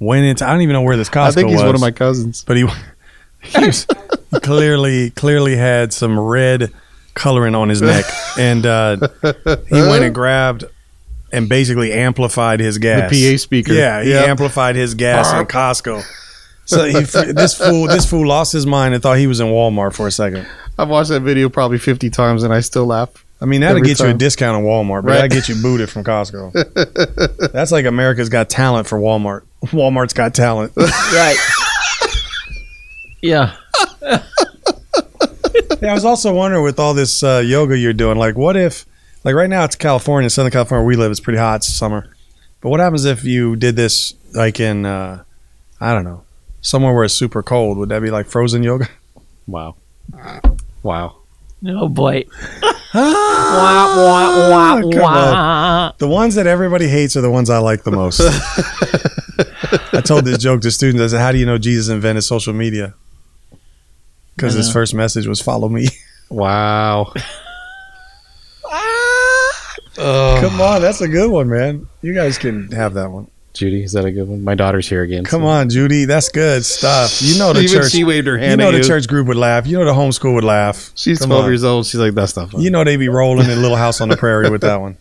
went 0.00 0.24
into. 0.24 0.46
I 0.46 0.52
don't 0.52 0.62
even 0.62 0.72
know 0.72 0.82
where 0.82 0.96
this 0.96 1.08
Costco 1.08 1.26
was. 1.26 1.36
I 1.36 1.40
think 1.40 1.48
he's 1.50 1.58
was, 1.58 1.66
one 1.66 1.74
of 1.74 1.80
my 1.80 1.90
cousins. 1.90 2.44
but 2.44 2.56
he, 2.56 2.66
he 3.42 3.66
was, 3.66 3.86
he 4.30 4.40
clearly 4.40 5.10
clearly 5.10 5.56
had 5.56 5.92
some 5.92 6.18
red 6.18 6.72
coloring 7.14 7.54
on 7.54 7.68
his 7.68 7.80
neck, 7.80 8.06
and 8.38 8.66
uh, 8.66 8.96
he 9.68 9.80
went 9.82 10.02
and 10.02 10.14
grabbed 10.14 10.64
and 11.34 11.48
basically 11.48 11.92
amplified 11.92 12.60
his 12.60 12.78
gas. 12.78 13.10
The 13.10 13.32
PA 13.34 13.38
speaker. 13.38 13.72
Yeah, 13.72 14.02
he 14.02 14.10
Yep. 14.10 14.28
amplified 14.28 14.76
his 14.76 14.94
gas 14.94 15.32
in 15.32 15.44
Costco. 15.46 16.02
So 16.66 16.84
he, 16.86 16.92
this 17.32 17.54
fool, 17.58 17.86
this 17.88 18.08
fool 18.08 18.26
lost 18.26 18.52
his 18.52 18.64
mind 18.64 18.94
and 18.94 19.02
thought 19.02 19.18
he 19.18 19.26
was 19.26 19.40
in 19.40 19.48
Walmart 19.48 19.94
for 19.94 20.06
a 20.06 20.10
second. 20.10 20.46
I've 20.78 20.88
watched 20.88 21.10
that 21.10 21.20
video 21.20 21.48
probably 21.50 21.76
fifty 21.78 22.08
times, 22.08 22.42
and 22.42 22.54
I 22.54 22.60
still 22.60 22.86
laugh. 22.86 23.10
I 23.40 23.44
mean, 23.46 23.60
that'll 23.60 23.76
Every 23.76 23.88
get 23.88 24.00
you 24.00 24.06
a 24.06 24.14
discount 24.14 24.56
at 24.56 24.64
Walmart, 24.64 25.02
but 25.02 25.10
Right. 25.10 25.14
that'll 25.28 25.28
get 25.40 25.48
you 25.50 25.60
booted 25.60 25.90
from 25.90 26.04
Costco. 26.04 27.50
That's 27.52 27.70
like 27.70 27.84
America's 27.84 28.30
Got 28.30 28.48
Talent 28.48 28.86
for 28.86 28.98
Walmart. 28.98 29.42
Walmart's 29.66 30.14
Got 30.14 30.34
Talent. 30.34 30.72
Right. 30.76 31.36
Yeah. 33.20 33.56
Yeah, 35.80 35.90
I 35.90 35.94
was 35.94 36.04
also 36.04 36.32
wondering 36.34 36.62
with 36.64 36.78
all 36.78 36.94
this 36.94 37.22
uh, 37.22 37.42
yoga 37.44 37.76
you're 37.76 37.92
doing, 37.92 38.16
like, 38.18 38.36
what 38.36 38.56
if, 38.56 38.86
like, 39.24 39.34
right 39.34 39.50
now 39.50 39.64
it's 39.64 39.76
California, 39.76 40.30
Southern 40.30 40.52
California, 40.52 40.82
where 40.82 40.88
we 40.88 40.96
live, 40.96 41.10
it's 41.10 41.20
pretty 41.20 41.38
hot, 41.38 41.56
it's 41.56 41.72
summer. 41.74 42.14
But 42.60 42.70
what 42.70 42.80
happens 42.80 43.04
if 43.04 43.24
you 43.24 43.56
did 43.56 43.76
this, 43.76 44.14
like, 44.34 44.60
in, 44.60 44.86
uh, 44.86 45.24
I 45.80 45.92
don't 45.92 46.04
know, 46.04 46.24
somewhere 46.60 46.94
where 46.94 47.04
it's 47.04 47.14
super 47.14 47.42
cold? 47.42 47.78
Would 47.78 47.88
that 47.90 48.00
be 48.02 48.10
like 48.10 48.26
frozen 48.26 48.62
yoga? 48.62 48.88
Wow, 49.46 49.76
wow. 50.82 51.16
Oh 51.66 51.88
boy. 51.88 52.24
Ah, 52.96 53.94
wah, 53.96 54.50
wah, 54.50 54.92
come 54.92 55.00
wah. 55.02 55.92
The 55.98 56.06
ones 56.06 56.36
that 56.36 56.46
everybody 56.46 56.86
hates 56.86 57.16
are 57.16 57.22
the 57.22 57.30
ones 57.30 57.50
I 57.50 57.58
like 57.58 57.82
the 57.82 57.90
most. 57.90 58.20
I 59.92 60.00
told 60.00 60.24
this 60.24 60.38
joke 60.38 60.60
to 60.60 60.70
students. 60.70 61.02
I 61.02 61.08
said, 61.08 61.20
"How 61.20 61.32
do 61.32 61.38
you 61.38 61.44
know 61.44 61.58
Jesus 61.58 61.88
invented 61.92 62.22
social 62.22 62.52
media?" 62.52 62.94
Because 64.36 64.54
his 64.54 64.72
first 64.72 64.94
message 64.94 65.26
was 65.26 65.40
"Follow 65.40 65.68
me." 65.68 65.88
Wow. 66.30 67.12
Come 69.96 70.60
on, 70.60 70.80
that's 70.82 71.00
a 71.00 71.08
good 71.08 71.30
one, 71.30 71.48
man. 71.48 71.86
You 72.02 72.14
guys 72.14 72.38
can 72.38 72.70
have 72.72 72.94
that 72.94 73.10
one. 73.10 73.28
Judy, 73.52 73.84
is 73.84 73.92
that 73.92 74.04
a 74.04 74.10
good 74.10 74.26
one? 74.28 74.42
My 74.42 74.56
daughter's 74.56 74.88
here 74.88 75.02
again. 75.02 75.22
Come 75.24 75.42
so- 75.42 75.46
on, 75.46 75.70
Judy, 75.70 76.06
that's 76.06 76.28
good 76.28 76.64
stuff. 76.64 77.22
You 77.22 77.38
know 77.38 77.52
the 77.52 77.60
Even 77.60 77.82
church. 77.82 77.92
she 77.92 78.02
waved 78.02 78.26
her 78.26 78.36
hand. 78.36 78.60
You 78.60 78.66
know 78.66 78.72
the 78.72 78.78
you. 78.78 78.84
church 78.84 79.06
group 79.06 79.28
would 79.28 79.36
laugh. 79.36 79.66
You 79.68 79.78
know 79.78 79.84
the 79.84 79.92
homeschool 79.92 80.34
would 80.34 80.42
laugh. 80.42 80.90
She's 80.96 81.20
Come 81.20 81.28
twelve 81.28 81.44
on. 81.44 81.50
years 81.50 81.62
old. 81.62 81.86
She's 81.86 82.00
like, 82.00 82.14
that's 82.14 82.36
not 82.36 82.50
funny. 82.50 82.64
You 82.64 82.70
know 82.70 82.82
they 82.82 82.96
be 82.96 83.08
rolling 83.08 83.48
in 83.48 83.62
Little 83.62 83.76
House 83.76 84.00
on 84.00 84.08
the 84.08 84.16
Prairie 84.16 84.50
with 84.50 84.62
that 84.62 84.80
one. 84.80 84.96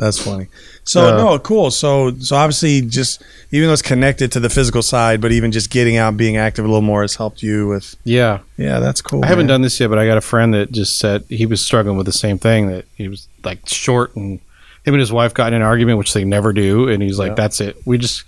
That's 0.00 0.18
funny. 0.18 0.46
So 0.84 1.14
Uh, 1.14 1.16
no, 1.18 1.38
cool. 1.38 1.70
So 1.70 2.16
so 2.18 2.34
obviously, 2.34 2.80
just 2.80 3.22
even 3.52 3.66
though 3.68 3.74
it's 3.74 3.82
connected 3.82 4.32
to 4.32 4.40
the 4.40 4.48
physical 4.48 4.80
side, 4.82 5.20
but 5.20 5.30
even 5.30 5.52
just 5.52 5.68
getting 5.70 5.98
out, 5.98 6.16
being 6.16 6.38
active 6.38 6.64
a 6.64 6.68
little 6.68 6.80
more 6.80 7.02
has 7.02 7.14
helped 7.16 7.42
you 7.42 7.68
with. 7.68 7.94
yeah. 8.04 8.38
Yeah, 8.56 8.80
that's 8.80 9.02
cool. 9.02 9.22
I 9.24 9.28
haven't 9.28 9.46
done 9.46 9.60
this 9.62 9.78
yet, 9.78 9.88
but 9.90 9.98
I 9.98 10.06
got 10.06 10.16
a 10.18 10.22
friend 10.22 10.54
that 10.54 10.72
just 10.72 10.98
said 10.98 11.24
he 11.28 11.44
was 11.46 11.64
struggling 11.64 11.96
with 11.98 12.06
the 12.06 12.12
same 12.12 12.38
thing. 12.38 12.68
That 12.68 12.86
he 12.96 13.08
was 13.08 13.28
like 13.44 13.60
short, 13.68 14.16
and 14.16 14.40
him 14.84 14.94
and 14.94 15.00
his 15.00 15.12
wife 15.12 15.34
got 15.34 15.48
in 15.52 15.60
an 15.60 15.62
argument, 15.62 15.98
which 15.98 16.14
they 16.14 16.24
never 16.24 16.52
do. 16.54 16.88
And 16.88 17.02
he's 17.02 17.18
like, 17.18 17.30
Yeah. 17.32 17.34
"That's 17.34 17.60
it. 17.60 17.76
We 17.84 17.98
just 17.98 18.24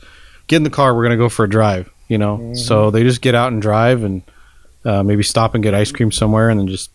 get 0.46 0.56
in 0.58 0.62
the 0.62 0.70
car. 0.70 0.94
We're 0.94 1.02
gonna 1.04 1.16
go 1.16 1.28
for 1.30 1.44
a 1.46 1.50
drive." 1.50 1.90
You 2.08 2.18
know. 2.18 2.36
Mm-hmm. 2.36 2.54
So 2.54 2.90
they 2.90 3.02
just 3.02 3.22
get 3.22 3.34
out 3.34 3.50
and 3.52 3.62
drive, 3.62 4.04
and 4.04 4.20
uh, 4.84 5.02
maybe 5.02 5.22
stop 5.22 5.54
and 5.54 5.64
get 5.64 5.72
ice 5.74 5.90
cream 5.90 6.12
somewhere, 6.12 6.50
and 6.50 6.60
then 6.60 6.68
just 6.68 6.90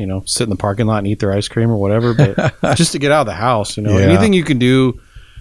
you 0.00 0.06
know 0.06 0.22
sit 0.26 0.44
in 0.44 0.50
the 0.50 0.56
parking 0.56 0.86
lot 0.86 0.98
and 0.98 1.06
eat 1.06 1.18
their 1.20 1.32
ice 1.32 1.46
cream 1.48 1.70
or 1.70 1.76
whatever. 1.76 2.14
But 2.14 2.54
just 2.76 2.92
to 2.92 2.98
get 2.98 3.12
out 3.12 3.20
of 3.22 3.26
the 3.26 3.34
house, 3.34 3.76
you 3.76 3.82
know, 3.82 3.96
Yeah. 3.98 4.06
anything 4.06 4.32
you 4.32 4.44
can 4.44 4.58
do 4.58 4.98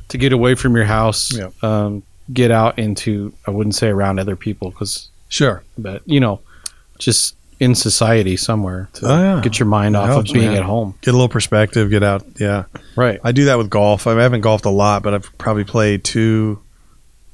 to 0.10 0.18
get 0.18 0.34
away 0.34 0.56
from 0.56 0.76
your 0.76 0.86
house, 0.86 1.34
Yeah. 1.34 1.50
um, 1.64 2.04
get 2.32 2.52
out 2.52 2.78
into 2.78 3.34
I 3.48 3.52
wouldn't 3.52 3.76
say 3.76 3.88
around 3.88 4.20
other 4.20 4.36
people 4.36 4.70
because 4.72 5.10
Sure. 5.30 5.64
but 5.78 6.02
you 6.06 6.20
know, 6.20 6.40
just 7.00 7.36
in 7.60 7.76
society 7.76 8.38
somewhere 8.38 8.90
to 8.94 9.06
Oh, 9.06 9.20
yeah. 9.20 9.42
get 9.42 9.60
your 9.60 9.68
mind 9.68 9.96
off 9.98 10.08
helps, 10.08 10.30
of 10.30 10.34
being 10.34 10.48
man. 10.48 10.58
at 10.58 10.64
home. 10.64 10.94
Get 11.02 11.12
a 11.12 11.18
little 11.18 11.28
perspective. 11.28 11.90
Get 11.90 12.04
out. 12.04 12.24
Yeah. 12.40 12.64
Right. 12.96 13.20
I 13.24 13.32
do 13.34 13.46
that 13.46 13.58
with 13.58 13.70
golf. 13.70 14.08
I 14.08 14.12
haven't 14.22 14.42
golfed 14.42 14.66
a 14.66 14.70
lot, 14.70 15.04
but 15.04 15.14
I've 15.14 15.38
probably 15.38 15.66
played 15.66 16.04
two, 16.06 16.60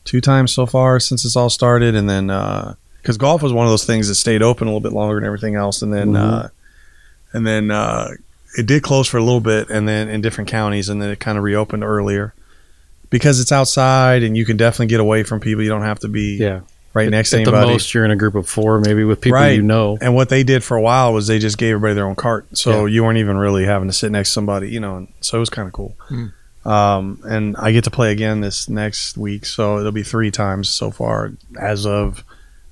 two 0.04 0.22
times 0.22 0.52
so 0.52 0.66
far 0.66 1.00
since 1.00 1.22
this 1.24 1.36
all 1.36 1.50
started. 1.52 1.94
And 1.96 2.10
then 2.10 2.30
uh, 2.32 2.74
because 3.02 3.18
golf 3.18 3.44
was 3.44 3.54
one 3.54 3.68
of 3.68 3.72
those 3.72 3.86
things 3.86 4.08
that 4.08 4.16
stayed 4.16 4.42
open 4.42 4.68
a 4.68 4.72
little 4.72 4.80
bit 4.82 4.94
longer 4.94 5.14
than 5.16 5.26
everything 5.26 5.54
else, 5.56 5.84
and 5.84 5.94
then 5.94 6.14
Mhm. 6.14 6.46
uh, 6.46 6.48
and 7.36 7.46
then 7.46 7.70
uh, 7.72 8.08
it 8.58 8.66
did 8.66 8.82
close 8.84 9.08
for 9.08 9.18
a 9.18 9.24
little 9.24 9.42
bit, 9.42 9.70
and 9.70 9.88
then 9.88 10.08
in 10.10 10.22
different 10.22 10.50
counties, 10.50 10.90
and 10.90 11.02
then 11.02 11.10
it 11.10 11.20
kind 11.20 11.38
of 11.38 11.44
reopened 11.44 11.84
earlier 11.84 12.34
because 13.10 13.40
it's 13.40 13.52
outside 13.52 14.24
and 14.24 14.36
you 14.36 14.46
can 14.46 14.58
definitely 14.58 14.88
get 14.88 15.00
away 15.00 15.24
from 15.24 15.40
people. 15.40 15.64
You 15.64 15.70
don't 15.70 15.84
have 15.84 16.00
to 16.00 16.08
be 16.08 16.38
Yeah. 16.38 16.62
right 16.94 17.10
next 17.10 17.30
to 17.32 17.40
At 17.40 17.46
the 17.46 17.52
most, 17.52 17.94
you're 17.94 18.04
in 18.06 18.12
a 18.12 18.16
group 18.16 18.36
of 18.36 18.48
four, 18.50 18.80
maybe 18.80 19.04
with 19.04 19.22
people 19.22 19.36
Right. 19.36 19.56
you 19.58 19.62
know. 19.62 19.98
And 20.02 20.16
what 20.16 20.30
they 20.30 20.44
did 20.44 20.64
for 20.64 20.76
a 20.76 20.82
while 20.82 21.14
was 21.14 21.28
they 21.28 21.38
just 21.40 21.58
gave 21.58 21.76
everybody 21.76 21.94
their 21.96 22.08
own 22.08 22.16
cart, 22.16 22.48
so 22.58 22.86
you 22.88 23.04
weren't 23.04 23.20
even 23.20 23.38
really 23.38 23.66
having 23.66 23.88
to 23.90 23.94
sit 23.94 24.12
next 24.12 24.30
to 24.30 24.34
somebody, 24.34 24.70
you 24.70 24.80
know. 24.80 24.98
And 24.98 25.08
so 25.22 25.38
it 25.38 25.40
was 25.40 25.50
kind 25.50 25.68
of 25.68 25.74
cool. 25.74 25.96
Hmm. 26.10 26.26
Um, 26.68 27.20
and 27.24 27.56
I 27.58 27.72
get 27.72 27.84
to 27.84 27.92
play 27.92 28.12
again 28.12 28.42
this 28.42 28.68
next 28.68 29.18
week, 29.18 29.46
so 29.46 29.78
it'll 29.80 29.92
be 29.92 30.02
three 30.04 30.32
times 30.32 30.68
so 30.68 30.90
far 30.90 31.34
as 31.62 31.86
of 31.86 32.24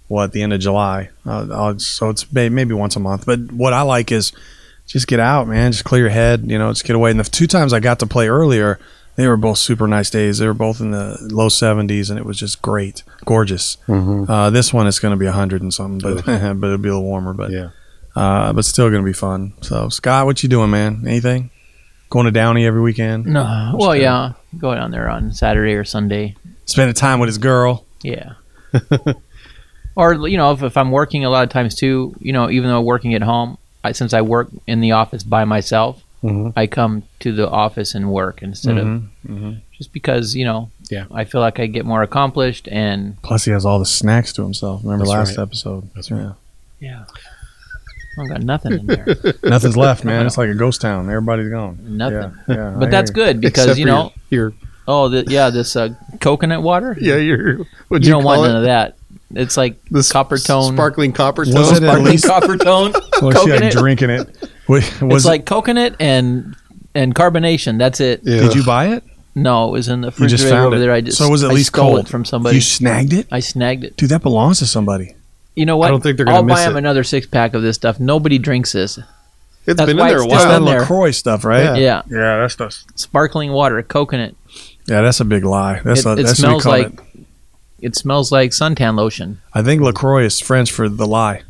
what 0.07 0.31
the 0.31 0.41
end 0.41 0.53
of 0.53 0.59
July. 0.59 1.09
Uh, 1.25 1.47
I'll- 1.51 1.79
so 1.79 2.09
it's 2.09 2.31
maybe 2.31 2.73
once 2.73 2.95
a 2.95 2.99
month. 2.99 3.25
But 3.25 3.51
what 3.51 3.73
I 3.73 3.81
like 3.83 4.11
is 4.11 4.31
just 4.87 5.07
get 5.07 5.19
out, 5.19 5.47
man. 5.47 5.71
Just 5.71 5.85
clear 5.85 6.01
your 6.03 6.09
head, 6.09 6.43
you 6.49 6.57
know. 6.59 6.71
Just 6.71 6.85
get 6.85 6.95
away. 6.95 7.11
And 7.11 7.19
the 7.19 7.23
two 7.23 7.47
times 7.47 7.73
I 7.73 7.79
got 7.79 7.99
to 7.99 8.05
play 8.05 8.27
earlier, 8.27 8.79
they 9.15 9.27
were 9.27 9.37
both 9.37 9.59
super 9.59 9.87
nice 9.87 10.09
days. 10.09 10.39
They 10.39 10.47
were 10.47 10.53
both 10.53 10.81
in 10.81 10.91
the 10.91 11.17
low 11.31 11.47
70s, 11.47 12.09
and 12.09 12.19
it 12.19 12.25
was 12.25 12.37
just 12.37 12.61
great, 12.61 13.03
gorgeous. 13.25 13.77
Mm-hmm. 13.87 14.29
Uh, 14.29 14.49
this 14.49 14.73
one 14.73 14.87
is 14.87 14.99
going 14.99 15.11
to 15.13 15.17
be 15.17 15.25
hundred 15.27 15.61
and 15.61 15.73
something, 15.73 15.99
but 15.99 16.25
but 16.25 16.67
it'll 16.67 16.77
be 16.77 16.89
a 16.89 16.93
little 16.93 17.03
warmer. 17.03 17.33
But 17.33 17.51
Yeah. 17.51 17.69
uh, 18.15 18.51
but 18.53 18.65
still 18.65 18.89
going 18.89 19.03
to 19.03 19.05
be 19.09 19.13
fun. 19.13 19.53
So 19.61 19.89
Scott, 19.89 20.25
what 20.25 20.43
you 20.43 20.49
doing, 20.49 20.69
man? 20.71 21.03
Anything? 21.07 21.49
Going 22.09 22.25
to 22.25 22.31
Downey 22.31 22.65
every 22.65 22.81
weekend? 22.81 23.25
No. 23.25 23.73
Well, 23.77 23.95
yeah. 23.95 24.33
going 24.59 24.77
down 24.77 24.91
there 24.91 25.09
on 25.09 25.31
Saturday 25.33 25.73
or 25.73 25.83
Sunday. 25.83 26.35
Spending 26.65 26.93
time 26.93 27.19
with 27.19 27.27
his 27.27 27.37
girl. 27.39 27.85
Yeah. 28.03 28.33
or 29.95 30.27
you 30.27 30.37
know, 30.37 30.51
if, 30.51 30.63
if 30.63 30.77
I'm 30.77 30.91
working 30.91 31.25
a 31.25 31.29
lot 31.29 31.43
of 31.43 31.49
times 31.49 31.75
too, 31.75 32.15
you 32.19 32.33
know, 32.33 32.49
even 32.49 32.69
though 32.69 32.81
working 32.81 33.13
at 33.13 33.21
home, 33.21 33.57
I, 33.83 33.91
since 33.91 34.13
I 34.13 34.21
work 34.21 34.49
in 34.67 34.79
the 34.81 34.91
office 34.93 35.23
by 35.23 35.45
myself, 35.45 36.01
Mhm. 36.23 36.53
I 36.55 36.67
come 36.67 37.03
to 37.19 37.33
the 37.33 37.49
office 37.49 37.93
and 37.95 38.09
work 38.09 38.41
instead 38.41 38.77
of 38.77 38.87
Mhm. 39.27 39.57
just 39.77 39.91
because 39.91 40.35
you 40.35 40.45
know. 40.45 40.69
Yeah. 40.89 41.05
I 41.11 41.23
feel 41.25 41.41
like 41.41 41.59
I 41.59 41.65
get 41.65 41.85
more 41.85 42.01
accomplished 42.03 42.67
and 42.71 43.21
Plus, 43.23 43.45
he 43.45 43.51
has 43.51 43.65
all 43.65 43.79
the 43.79 43.85
snacks 43.85 44.31
to 44.33 44.43
himself. 44.43 44.81
Remember 44.83 45.05
That's 45.05 45.15
last 45.17 45.37
right. 45.37 45.43
episode? 45.43 45.89
That's 45.95 46.11
right. 46.11 46.31
yeah. 46.79 47.03
I 48.19 48.27
got 48.27 48.43
nothing 48.43 48.73
in 48.73 48.85
there. 48.85 49.07
Nothing's 49.43 49.75
left, 49.75 50.03
man. 50.09 50.25
It's 50.27 50.37
like 50.37 50.49
a 50.49 50.53
ghost 50.53 50.81
town. 50.81 51.09
Everybody's 51.09 51.49
gone. 51.49 51.79
Nothing. 51.97 52.31
Yeah, 52.47 52.55
yeah, 52.55 52.75
But 52.77 52.89
I 52.89 52.91
that's 52.91 53.09
good 53.11 53.41
because 53.41 53.63
Except 53.65 53.79
you 53.79 53.85
know. 53.85 54.11
your, 54.29 54.53
Oh, 54.87 55.09
the, 55.09 55.23
yeah, 55.27 55.49
this 55.49 55.75
uh, 55.75 55.89
coconut 56.19 56.61
water. 56.61 56.95
yeah 57.01 57.15
your 57.15 57.59
what 57.87 58.03
you 58.03 58.11
don't 58.11 58.23
want 58.23 58.43
none 58.43 58.55
of 58.57 58.63
that. 58.63 58.97
It's 59.35 59.57
like 59.57 59.83
This 59.89 60.11
Coppertone, 60.11 60.73
sparkling 60.73 61.11
copper 61.11 61.41
Was 61.41 61.53
tone. 61.53 61.61
it 61.63 61.71
at 61.71 61.77
sparkling 61.77 62.05
least- 62.11 62.25
Coppertone. 62.25 62.93
Well, 63.21 63.31
she 63.31 63.51
like 63.51 63.61
coconut. 63.61 63.73
drinking 63.73 64.09
it. 64.09 64.49
Wait, 64.67 64.83
it's 64.83 65.01
Was 65.01 65.25
like 65.25 65.45
coconut 65.45 65.95
and 65.99 66.55
and 66.93 67.15
carbonation. 67.15 67.77
That's 67.79 67.99
it. 67.99 68.21
Yeah. 68.23 68.41
Did 68.41 68.55
you 68.55 68.63
buy 68.65 68.87
it? 68.95 69.03
No, 69.35 69.69
it 69.69 69.71
was 69.71 69.87
in 69.87 70.01
the 70.01 70.07
You 70.07 70.11
refrigerator 70.11 70.37
just 70.37 70.49
found 70.49 70.65
over 70.67 70.75
it. 70.75 70.79
there. 70.79 70.91
I 70.91 71.01
just 71.01 71.17
so 71.17 71.25
it 71.27 71.31
was 71.31 71.43
at 71.43 71.51
I 71.51 71.53
least 71.53 71.71
cold 71.73 71.99
it 71.99 72.07
from 72.07 72.25
somebody. 72.25 72.55
You 72.57 72.61
snagged 72.61 73.13
it, 73.13 73.27
I 73.31 73.39
snagged 73.39 73.83
it. 73.83 73.97
dude. 73.97 74.09
That 74.09 74.21
belongs 74.21 74.59
to 74.59 74.65
somebody. 74.67 75.15
You 75.55 75.65
know 75.65 75.77
what? 75.77 75.87
I 75.87 75.91
don't 75.91 76.01
think 76.01 76.17
they're 76.17 76.25
gonna 76.25 76.43
miss 76.43 76.57
it. 76.57 76.61
I'll 76.61 76.65
buy 76.67 76.71
him 76.71 76.77
another 76.77 77.03
six 77.03 77.25
pack 77.25 77.53
of 77.53 77.61
this 77.61 77.75
stuff. 77.77 77.99
Nobody 77.99 78.37
drinks 78.39 78.73
this. 78.73 78.97
It's 79.65 79.77
That's 79.77 79.87
been 79.87 79.91
in 79.91 79.97
there 79.97 80.19
a 80.19 80.23
it's 80.25 80.25
It's 80.25 80.33
just 80.33 80.47
that 80.49 80.61
while. 80.61 80.79
Lacroix 80.79 81.11
stuff, 81.11 81.45
right? 81.45 81.63
Yeah. 81.63 81.75
Yeah, 81.75 82.01
yeah, 82.11 82.37
that's 82.41 82.55
the. 82.55 82.69
sparkling 82.95 83.51
water, 83.53 83.81
coconut. 83.81 84.35
Yeah, 84.87 85.01
that's 85.01 85.19
a 85.21 85.25
big 85.25 85.45
lie. 85.45 85.79
That's 85.83 86.01
It, 86.01 86.05
a, 86.07 86.11
it 86.13 86.23
that's 86.23 86.39
smells 86.39 86.65
what 86.65 86.77
we 86.77 86.83
call 86.83 86.91
like 86.91 87.05
it. 87.12 87.12
It 87.83 87.95
smells 87.95 88.31
like 88.31 88.51
suntan 88.51 88.95
lotion. 88.95 89.41
I 89.53 89.61
think 89.61 89.81
Lacroix 89.81 90.25
is 90.25 90.39
French 90.39 90.71
for 90.71 90.87
the 90.89 91.05
lie 91.07 91.41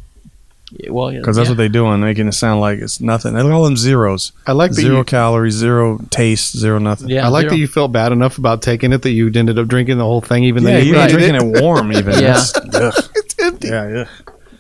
Yeah, 0.72 0.90
Well, 0.92 1.12
yeah, 1.12 1.20
because 1.20 1.36
that's 1.36 1.48
yeah. 1.48 1.52
what 1.52 1.58
they're 1.58 1.70
doing, 1.70 2.00
making 2.02 2.28
it 2.28 2.34
sound 2.34 2.60
like 2.62 2.80
it's 2.80 3.00
nothing. 3.00 3.34
They 3.34 3.42
call 3.42 3.64
them 3.64 3.78
zeros. 3.78 4.32
I 4.48 4.52
like 4.54 4.72
that 4.72 4.82
zero 4.82 4.98
you, 5.00 5.04
calories, 5.04 5.54
zero 5.54 6.00
taste, 6.10 6.58
zero 6.58 6.80
nothing. 6.80 7.10
Yeah, 7.10 7.26
I 7.26 7.30
like 7.30 7.42
zero. 7.44 7.52
that 7.52 7.58
you 7.60 7.68
felt 7.68 7.92
bad 7.92 8.12
enough 8.12 8.38
about 8.38 8.62
taking 8.62 8.92
it 8.94 9.02
that 9.04 9.12
you 9.12 9.28
ended 9.34 9.60
up 9.60 9.68
drinking 9.68 9.98
the 10.00 10.04
whole 10.06 10.22
thing, 10.22 10.44
even 10.46 10.64
Yeah, 10.64 10.72
though 10.72 10.78
you 10.80 10.86
you 10.86 10.94
were 10.96 11.02
hated 11.02 11.14
drinking 11.18 11.36
it. 11.36 11.58
it 11.58 11.62
warm, 11.62 11.92
even. 11.94 12.14
Yeah. 12.20 12.44
That's. 12.66 13.10
It's 13.16 13.40
empty. 13.40 13.68
Yeah, 13.70 13.88
yeah. 13.90 14.08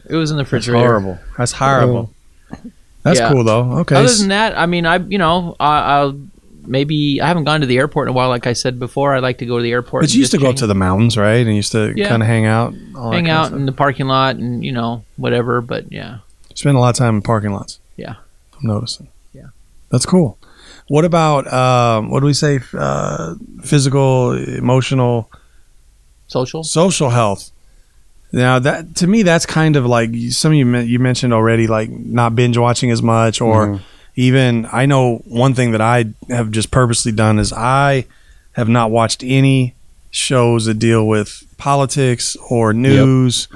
It 0.09 0.15
was 0.15 0.31
in 0.31 0.37
the 0.37 0.43
That's 0.43 0.67
horrible. 0.67 1.17
That's 1.37 1.51
horrible. 1.53 2.09
Oh. 2.53 2.57
That's 3.03 3.19
Yeah. 3.19 3.31
cool 3.31 3.43
though. 3.43 3.79
Okay. 3.79 3.95
Other 3.95 4.13
than 4.13 4.29
that, 4.29 4.57
I 4.57 4.65
mean, 4.65 4.85
I 4.85 4.97
you 4.97 5.17
know, 5.17 5.55
I, 5.59 5.79
I'll 5.97 6.19
maybe 6.65 7.21
I 7.21 7.27
haven't 7.27 7.43
gone 7.45 7.61
to 7.61 7.67
the 7.67 7.77
airport 7.77 8.07
in 8.07 8.09
a 8.09 8.13
while. 8.13 8.29
Like 8.29 8.47
I 8.47 8.53
said 8.53 8.79
before, 8.79 9.13
I 9.15 9.19
like 9.19 9.37
to 9.39 9.45
go 9.45 9.57
to 9.57 9.63
the 9.63 9.71
airport. 9.71 10.03
but 10.03 10.13
you 10.13 10.19
used 10.19 10.31
to 10.31 10.37
just 10.37 10.41
go 10.41 10.47
hang- 10.49 10.55
to 10.57 10.67
the 10.67 10.75
mountains, 10.75 11.17
right? 11.17 11.45
And 11.45 11.55
used 11.55 11.71
to 11.73 11.93
Yeah. 11.95 12.09
kind 12.09 12.21
of 12.21 12.27
hang 12.27 12.45
out, 12.45 12.73
all 12.95 13.11
hang 13.11 13.29
out 13.29 13.51
in 13.51 13.65
the 13.65 13.71
parking 13.71 14.07
lot 14.07 14.35
and 14.35 14.63
you 14.65 14.71
know 14.71 15.03
whatever. 15.17 15.61
But 15.61 15.91
yeah, 15.91 16.17
Spend 16.55 16.77
a 16.77 16.79
lot 16.79 16.89
of 16.89 16.95
time 16.95 17.15
in 17.15 17.21
parking 17.21 17.51
lots. 17.51 17.79
Yeah. 17.97 18.15
I'm 18.59 18.67
noticing. 18.67 19.07
Yeah. 19.33 19.47
That's 19.89 20.05
cool. 20.05 20.37
What 20.87 21.05
about 21.05 21.51
um, 21.51 22.09
what 22.11 22.19
do 22.19 22.25
we 22.25 22.33
say? 22.33 22.59
Uh, 22.77 23.35
physical, 23.63 24.31
emotional, 24.33 25.29
social. 26.27 26.63
social 26.63 27.09
health. 27.09 27.51
Now 28.31 28.57
that 28.59 28.95
to 28.97 29.07
me, 29.07 29.21
that's 29.23 29.45
kind 29.45 29.75
of 29.75 29.85
like 29.85 30.09
some 30.31 30.51
of 30.51 30.57
you 30.57 30.77
you 30.79 30.99
mentioned 30.99 31.33
already, 31.33 31.67
like 31.67 31.89
not 31.89 32.35
binge 32.35 32.57
watching 32.57 32.89
as 32.91 33.01
much, 33.01 33.41
or 33.41 33.67
Mhm. 33.67 33.79
Even 34.15 34.67
I 34.71 34.85
know 34.85 35.17
one 35.25 35.53
thing 35.53 35.71
that 35.71 35.81
I 35.81 36.05
have 36.29 36.51
just 36.51 36.71
purposely 36.71 37.11
done 37.11 37.39
is 37.39 37.51
I 37.53 38.05
have 38.53 38.69
not 38.69 38.91
watched 38.91 39.23
any 39.23 39.75
shows 40.11 40.65
that 40.65 40.75
deal 40.75 41.07
with 41.07 41.43
politics 41.57 42.35
or 42.49 42.73
news 42.73 43.47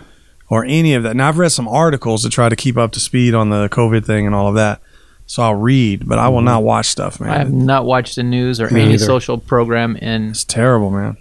or 0.49 0.65
any 0.65 0.93
of 0.95 1.03
that. 1.03 1.15
Now 1.15 1.27
I've 1.29 1.37
read 1.37 1.51
some 1.51 1.67
articles 1.67 2.23
to 2.23 2.29
try 2.29 2.49
to 2.49 2.55
keep 2.55 2.77
up 2.77 2.91
to 2.93 2.99
speed 2.99 3.33
on 3.35 3.49
the 3.49 3.69
COVID 3.69 4.05
thing 4.05 4.25
and 4.25 4.33
all 4.33 4.47
of 4.47 4.55
that. 4.55 4.81
So 5.29 5.43
I'll 5.43 5.55
read, 5.55 6.07
but 6.07 6.17
I 6.19 6.29
will 6.29 6.41
not 6.41 6.63
watch 6.63 6.85
stuff, 6.87 7.19
man. 7.19 7.29
I 7.31 7.37
have 7.39 7.51
not 7.51 7.85
watched 7.85 8.15
the 8.15 8.23
news 8.23 8.61
or 8.61 8.69
Me 8.69 8.81
any 8.83 8.93
either. 8.93 9.03
social 9.05 9.37
program 9.37 9.97
in 9.97 10.29
it's 10.29 10.45
terrible, 10.45 10.89
man. 10.89 11.17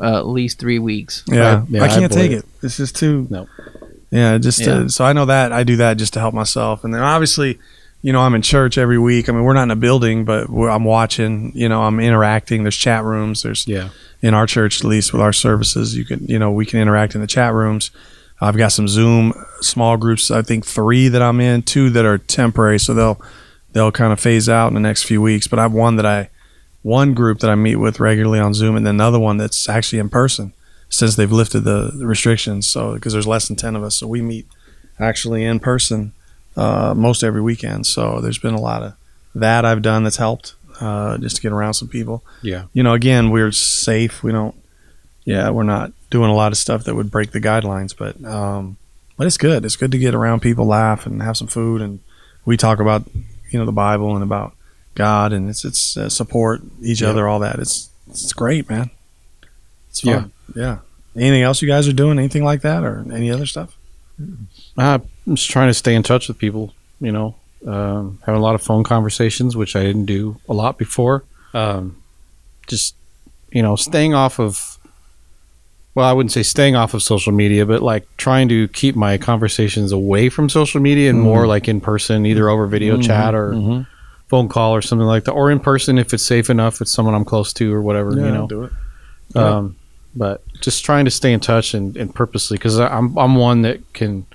uh, 0.00 0.16
at 0.18 0.28
least 0.28 0.60
three 0.60 0.78
weeks. 0.78 1.24
Yeah, 1.26 1.56
I- 1.58 1.66
yeah, 1.68 1.82
I 1.82 1.86
I 1.86 1.88
can't 1.88 2.12
take 2.12 2.30
avoid 2.30 2.44
it. 2.44 2.64
It's 2.64 2.76
just 2.76 2.94
too. 2.94 3.26
No. 3.28 3.48
Yeah, 4.12 4.38
just 4.38 4.60
Yeah. 4.60 4.84
To, 4.84 4.88
so 4.88 5.04
I 5.04 5.12
know 5.12 5.24
that 5.26 5.52
I 5.52 5.64
do 5.64 5.76
that 5.78 5.94
just 5.98 6.12
to 6.14 6.20
help 6.20 6.34
myself, 6.34 6.84
and 6.84 6.94
then 6.94 7.02
obviously, 7.02 7.58
you 8.02 8.12
know, 8.12 8.20
I'm 8.20 8.34
in 8.34 8.42
church 8.42 8.78
every 8.78 8.98
week. 8.98 9.28
I 9.28 9.32
mean, 9.32 9.42
we're 9.42 9.54
not 9.54 9.64
in 9.64 9.70
a 9.72 9.76
building, 9.76 10.24
but 10.24 10.48
I'm 10.48 10.84
watching. 10.84 11.52
You 11.54 11.68
know, 11.68 11.82
I'm 11.82 11.98
interacting. 12.00 12.62
There's 12.62 12.76
chat 12.76 13.04
rooms. 13.04 13.42
There's 13.42 13.66
Yeah. 13.66 13.88
in 14.22 14.34
our 14.34 14.46
church 14.46 14.80
at 14.80 14.84
least 14.86 15.12
with 15.12 15.22
our 15.22 15.32
services. 15.32 15.96
You 15.96 16.04
can 16.04 16.24
you 16.26 16.38
know 16.38 16.50
we 16.50 16.64
can 16.66 16.80
interact 16.80 17.14
in 17.14 17.20
the 17.20 17.26
chat 17.26 17.52
rooms. 17.54 17.90
I've 18.40 18.56
got 18.56 18.70
some 18.70 18.86
Zoom 18.86 19.32
small 19.60 19.96
groups. 19.96 20.30
I 20.30 20.42
think 20.42 20.64
three 20.64 21.08
that 21.08 21.20
I'm 21.22 21.40
in, 21.40 21.62
two 21.62 21.90
that 21.90 22.04
are 22.04 22.18
temporary, 22.18 22.78
so 22.78 22.94
they'll 22.94 23.20
they'll 23.72 23.92
kind 23.92 24.12
of 24.12 24.20
phase 24.20 24.48
out 24.48 24.68
in 24.68 24.74
the 24.74 24.80
next 24.80 25.02
few 25.04 25.20
weeks. 25.20 25.48
But 25.48 25.58
I 25.58 25.62
have 25.62 25.72
one 25.72 25.96
that 25.96 26.06
I 26.06 26.30
one 26.82 27.14
group 27.14 27.40
that 27.40 27.50
I 27.50 27.56
meet 27.56 27.76
with 27.76 27.98
regularly 27.98 28.38
on 28.38 28.54
Zoom, 28.54 28.76
and 28.76 28.86
then 28.86 28.94
another 28.94 29.18
one 29.18 29.36
that's 29.38 29.68
actually 29.68 29.98
in 29.98 30.08
person 30.08 30.52
since 30.88 31.16
they've 31.16 31.30
lifted 31.32 31.64
the, 31.64 31.90
the 31.94 32.06
restrictions. 32.06 32.68
So 32.68 32.94
because 32.94 33.12
there's 33.12 33.26
less 33.26 33.48
than 33.48 33.56
ten 33.56 33.74
of 33.74 33.82
us, 33.82 33.96
so 33.96 34.06
we 34.06 34.22
meet 34.22 34.46
actually 35.00 35.44
in 35.44 35.58
person 35.60 36.12
uh, 36.58 36.92
most 36.96 37.22
every 37.22 37.40
weekend. 37.40 37.86
So 37.86 38.20
there's 38.20 38.38
been 38.38 38.54
a 38.54 38.60
lot 38.60 38.82
of 38.82 38.92
that 39.34 39.64
I've 39.64 39.82
done 39.82 40.02
that's 40.04 40.16
helped 40.16 40.54
uh, 40.80 41.16
just 41.18 41.36
to 41.36 41.42
get 41.42 41.52
around 41.52 41.74
some 41.74 41.88
people 41.88 42.22
Yeah. 42.42 42.64
you 42.72 42.82
know, 42.82 42.94
again, 42.94 43.30
we're 43.30 43.52
safe. 43.52 44.22
We 44.22 44.32
don't, 44.32 44.54
yeah, 45.24 45.50
we're 45.50 45.62
not 45.76 45.92
doing 46.10 46.30
a 46.30 46.34
lot 46.34 46.52
of 46.52 46.58
stuff 46.58 46.84
that 46.84 46.94
would 46.94 47.10
break 47.10 47.30
the 47.32 47.40
guidelines, 47.40 47.94
but, 47.96 48.14
um, 48.24 48.76
but 49.16 49.26
it's 49.26 49.36
good. 49.38 49.64
It's 49.64 49.76
good 49.76 49.92
to 49.92 49.98
get 49.98 50.14
around 50.14 50.40
people, 50.40 50.66
laugh, 50.66 51.06
and 51.06 51.20
have 51.22 51.36
some 51.36 51.48
food, 51.48 51.82
and 51.82 51.98
we 52.44 52.56
talk 52.56 52.78
about, 52.80 53.02
you 53.50 53.58
know, 53.58 53.64
the 53.66 53.72
Bible 53.72 54.14
and 54.14 54.22
about 54.22 54.54
God, 54.94 55.32
and 55.32 55.48
it's 55.50 55.64
it's 55.64 55.96
uh, 55.96 56.08
support 56.08 56.60
each 56.82 57.00
Yeah. 57.02 57.10
other, 57.10 57.28
all 57.28 57.38
that. 57.40 57.58
It's 57.60 57.90
it's 58.10 58.32
great, 58.32 58.68
man. 58.70 58.90
It's 59.90 60.00
fun. 60.00 60.32
Yeah. 60.56 60.78
Anything 61.16 61.42
else 61.42 61.62
you 61.62 61.68
guys 61.68 61.86
are 61.88 61.92
doing? 61.92 62.18
Anything 62.18 62.42
like 62.44 62.62
that, 62.62 62.82
or 62.84 63.04
any 63.12 63.30
other 63.30 63.46
stuff? 63.46 63.76
Uh, 64.76 64.98
I'm 65.26 65.36
just 65.36 65.50
trying 65.50 65.68
to 65.68 65.74
stay 65.74 65.94
in 65.94 66.02
touch 66.02 66.28
with 66.28 66.38
people, 66.38 66.74
you 67.00 67.12
know, 67.12 67.36
um, 67.66 68.18
having 68.24 68.40
a 68.40 68.42
lot 68.42 68.54
of 68.54 68.62
phone 68.62 68.84
conversations, 68.84 69.56
which 69.56 69.76
I 69.76 69.82
didn't 69.82 70.06
do 70.06 70.40
a 70.48 70.54
lot 70.54 70.78
before. 70.78 71.24
Um, 71.54 72.02
just, 72.66 72.94
you 73.50 73.62
know, 73.62 73.76
staying 73.76 74.14
off 74.14 74.38
of, 74.38 74.78
well, 75.94 76.06
I 76.08 76.12
wouldn't 76.12 76.32
say 76.32 76.42
staying 76.42 76.76
off 76.76 76.94
of 76.94 77.02
social 77.02 77.32
media, 77.32 77.66
but 77.66 77.82
like 77.82 78.06
trying 78.16 78.48
to 78.50 78.68
keep 78.68 78.94
my 78.94 79.18
conversations 79.18 79.90
away 79.92 80.28
from 80.28 80.48
social 80.48 80.80
media 80.80 81.10
and 81.10 81.20
more 81.20 81.46
like 81.46 81.66
in 81.68 81.80
person, 81.80 82.26
either 82.26 82.48
over 82.48 82.66
video 82.66 82.96
chat 83.02 83.34
or 83.34 83.52
phone 84.28 84.48
call 84.48 84.74
or 84.74 84.82
something 84.82 85.06
like 85.06 85.24
that, 85.24 85.32
or 85.32 85.50
in 85.50 85.58
person 85.58 85.98
if 85.98 86.12
it's 86.12 86.22
safe 86.22 86.50
enough, 86.50 86.80
it's 86.80 86.92
someone 86.92 87.14
I'm 87.14 87.24
close 87.24 87.52
to 87.54 87.72
or 87.72 87.82
whatever, 87.82 88.10
you 88.10 88.30
know. 88.34 88.46
do 88.46 88.64
it. 88.64 88.72
Um, 89.34 89.76
but 90.14 90.42
just 90.60 90.84
trying 90.84 91.04
to 91.04 91.10
stay 91.10 91.32
in 91.32 91.40
touch 91.40 91.74
and, 91.74 91.96
and 91.96 92.14
purposely 92.14 92.56
because 92.56 92.78
I'm 92.78 93.16
I'm 93.16 93.34
one 93.36 93.62
that 93.62 93.92
can 93.92 94.26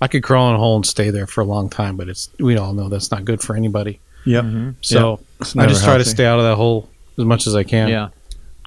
I 0.00 0.08
could 0.08 0.22
crawl 0.22 0.48
in 0.48 0.54
a 0.54 0.58
hole 0.58 0.76
and 0.76 0.86
stay 0.86 1.10
there 1.10 1.26
for 1.26 1.40
a 1.42 1.44
long 1.44 1.68
time, 1.68 1.96
but 1.96 2.08
it's 2.08 2.30
we 2.38 2.56
all 2.56 2.72
know 2.72 2.88
that's 2.88 3.10
not 3.10 3.24
good 3.24 3.40
for 3.40 3.54
anybody. 3.54 4.00
Yep. 4.24 4.44
Mm-hmm. 4.44 4.70
So 4.80 5.20
It's 5.40 5.56
I 5.56 5.66
just 5.66 5.84
try 5.84 5.98
to 5.98 6.04
stay 6.04 6.26
out 6.26 6.38
of 6.38 6.44
that 6.44 6.56
hole 6.56 6.88
as 7.18 7.24
much 7.24 7.46
as 7.46 7.54
I 7.54 7.64
can. 7.64 7.88
Yeah. 7.88 8.08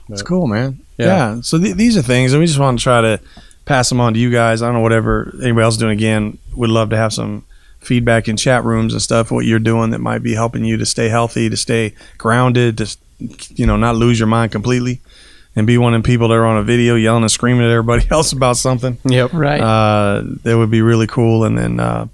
It's 0.09 0.21
cool, 0.21 0.47
man. 0.47 0.79
Yeah. 0.97 1.05
Yeah. 1.05 1.41
So 1.41 1.57
th- 1.57 1.75
these 1.75 1.97
are 1.97 2.01
things, 2.01 2.33
and 2.33 2.39
we 2.39 2.45
just 2.45 2.59
want 2.59 2.77
to 2.77 2.83
try 2.83 3.01
to 3.01 3.19
pass 3.65 3.89
them 3.89 3.99
on 3.99 4.13
to 4.13 4.19
you 4.19 4.31
guys. 4.31 4.61
I 4.61 4.67
don't 4.67 4.75
know 4.75 4.81
whatever 4.81 5.33
anybody 5.41 5.63
else 5.63 5.75
is 5.75 5.79
doing. 5.79 5.93
Again, 5.97 6.37
would 6.55 6.69
love 6.69 6.89
to 6.91 6.97
have 6.97 7.13
some 7.13 7.45
feedback 7.79 8.27
in 8.27 8.37
chat 8.37 8.63
rooms 8.63 8.93
and 8.93 9.01
stuff. 9.01 9.31
What 9.31 9.45
you're 9.45 9.59
doing 9.59 9.91
that 9.91 9.99
might 9.99 10.21
be 10.23 10.33
helping 10.33 10.65
you 10.65 10.77
to 10.77 10.85
stay 10.85 11.09
healthy, 11.09 11.49
to 11.49 11.57
stay 11.57 11.95
grounded, 12.17 12.77
to 12.79 12.97
you 13.49 13.65
know 13.65 13.77
not 13.77 13.95
lose 13.95 14.19
your 14.19 14.27
mind 14.27 14.51
completely, 14.51 15.01
and 15.55 15.67
be 15.67 15.77
one 15.77 15.93
of 15.93 15.97
them 15.99 16.03
people 16.03 16.27
that 16.29 16.33
are 16.35 16.45
on 16.45 16.57
a 16.57 16.63
video 16.63 16.95
yelling 16.95 17.23
and 17.23 17.31
screaming 17.31 17.63
at 17.65 17.69
everybody 17.71 18.07
else 18.11 18.31
about 18.31 18.57
something. 18.57 18.97
Yep. 19.05 19.33
Right. 19.33 19.61
Uh, 19.61 20.23
that 20.43 20.57
would 20.57 20.71
be 20.71 20.81
really 20.81 21.07
cool. 21.07 21.43
And 21.43 21.57
then, 21.57 21.79
uh, 21.79 22.07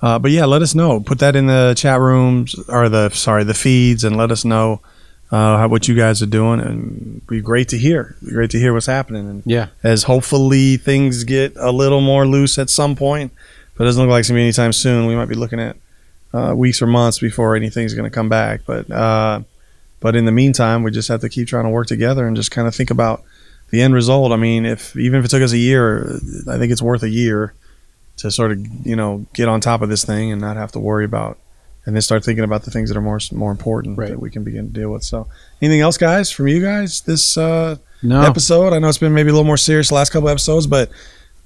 uh, 0.00 0.18
but 0.18 0.30
yeah, 0.30 0.44
let 0.44 0.62
us 0.62 0.74
know. 0.74 1.00
Put 1.00 1.18
that 1.18 1.36
in 1.36 1.46
the 1.46 1.74
chat 1.76 2.00
rooms 2.00 2.54
or 2.68 2.88
the 2.88 3.10
sorry 3.10 3.44
the 3.44 3.54
feeds, 3.54 4.04
and 4.04 4.16
let 4.16 4.30
us 4.30 4.44
know 4.44 4.80
uh, 5.30 5.58
how, 5.58 5.68
what 5.68 5.88
you 5.88 5.94
guys 5.94 6.22
are 6.22 6.26
doing. 6.26 6.60
And 6.60 7.26
be 7.26 7.40
great 7.40 7.68
to 7.70 7.78
hear. 7.78 8.16
Be 8.24 8.30
great 8.32 8.50
to 8.52 8.58
hear 8.58 8.72
what's 8.72 8.86
happening. 8.86 9.28
And 9.28 9.42
Yeah. 9.44 9.68
as 9.82 10.04
hopefully 10.04 10.76
things 10.76 11.24
get 11.24 11.52
a 11.56 11.70
little 11.72 12.00
more 12.00 12.26
loose 12.26 12.58
at 12.58 12.70
some 12.70 12.94
point, 12.96 13.32
but 13.76 13.84
it 13.84 13.86
doesn't 13.86 14.02
look 14.02 14.10
like 14.10 14.20
it's 14.20 14.28
gonna 14.28 14.38
be 14.38 14.44
anytime 14.44 14.72
soon. 14.72 15.06
We 15.06 15.14
might 15.16 15.28
be 15.28 15.34
looking 15.34 15.60
at 15.60 15.76
uh, 16.32 16.54
weeks 16.54 16.80
or 16.82 16.86
months 16.86 17.18
before 17.18 17.56
anything's 17.56 17.94
going 17.94 18.04
to 18.08 18.14
come 18.14 18.28
back. 18.28 18.60
But 18.66 18.90
uh, 18.90 19.40
but 20.00 20.14
in 20.16 20.24
the 20.24 20.32
meantime, 20.32 20.82
we 20.82 20.90
just 20.90 21.08
have 21.08 21.20
to 21.22 21.28
keep 21.28 21.48
trying 21.48 21.64
to 21.64 21.70
work 21.70 21.86
together 21.86 22.26
and 22.26 22.36
just 22.36 22.50
kind 22.50 22.68
of 22.68 22.74
think 22.74 22.90
about 22.90 23.22
the 23.70 23.82
end 23.82 23.94
result. 23.94 24.32
I 24.32 24.36
mean, 24.36 24.64
if 24.66 24.96
even 24.96 25.18
if 25.20 25.24
it 25.26 25.28
took 25.28 25.42
us 25.42 25.52
a 25.52 25.58
year, 25.58 26.18
I 26.48 26.58
think 26.58 26.72
it's 26.72 26.82
worth 26.82 27.02
a 27.02 27.08
year 27.08 27.54
to 28.18 28.30
sort 28.30 28.52
of 28.52 28.58
you 28.86 28.96
know 28.96 29.26
get 29.34 29.48
on 29.48 29.60
top 29.60 29.82
of 29.82 29.88
this 29.88 30.04
thing 30.04 30.32
and 30.32 30.40
not 30.40 30.56
have 30.56 30.72
to 30.72 30.78
worry 30.80 31.04
about, 31.04 31.38
and 31.86 31.94
then 31.94 32.02
start 32.02 32.24
thinking 32.24 32.44
about 32.44 32.62
the 32.64 32.70
things 32.70 32.88
that 32.90 32.96
are 32.96 33.02
more 33.02 33.18
more 33.32 33.50
important 33.50 33.98
Right. 33.98 34.10
that 34.10 34.20
we 34.20 34.30
can 34.30 34.44
begin 34.44 34.68
to 34.68 34.72
deal 34.72 34.90
with. 34.90 35.04
So, 35.04 35.26
anything 35.62 35.80
else, 35.80 35.96
guys, 35.98 36.30
from 36.30 36.48
you 36.48 36.60
guys 36.62 37.00
this 37.02 37.36
uh, 37.36 37.76
No. 38.02 38.22
episode? 38.22 38.72
I 38.72 38.78
know 38.78 38.88
it's 38.88 38.98
been 38.98 39.14
maybe 39.14 39.28
a 39.30 39.32
little 39.32 39.44
more 39.46 39.56
serious 39.56 39.88
the 39.88 39.94
last 39.96 40.10
couple 40.10 40.28
episodes, 40.28 40.66
but 40.66 40.90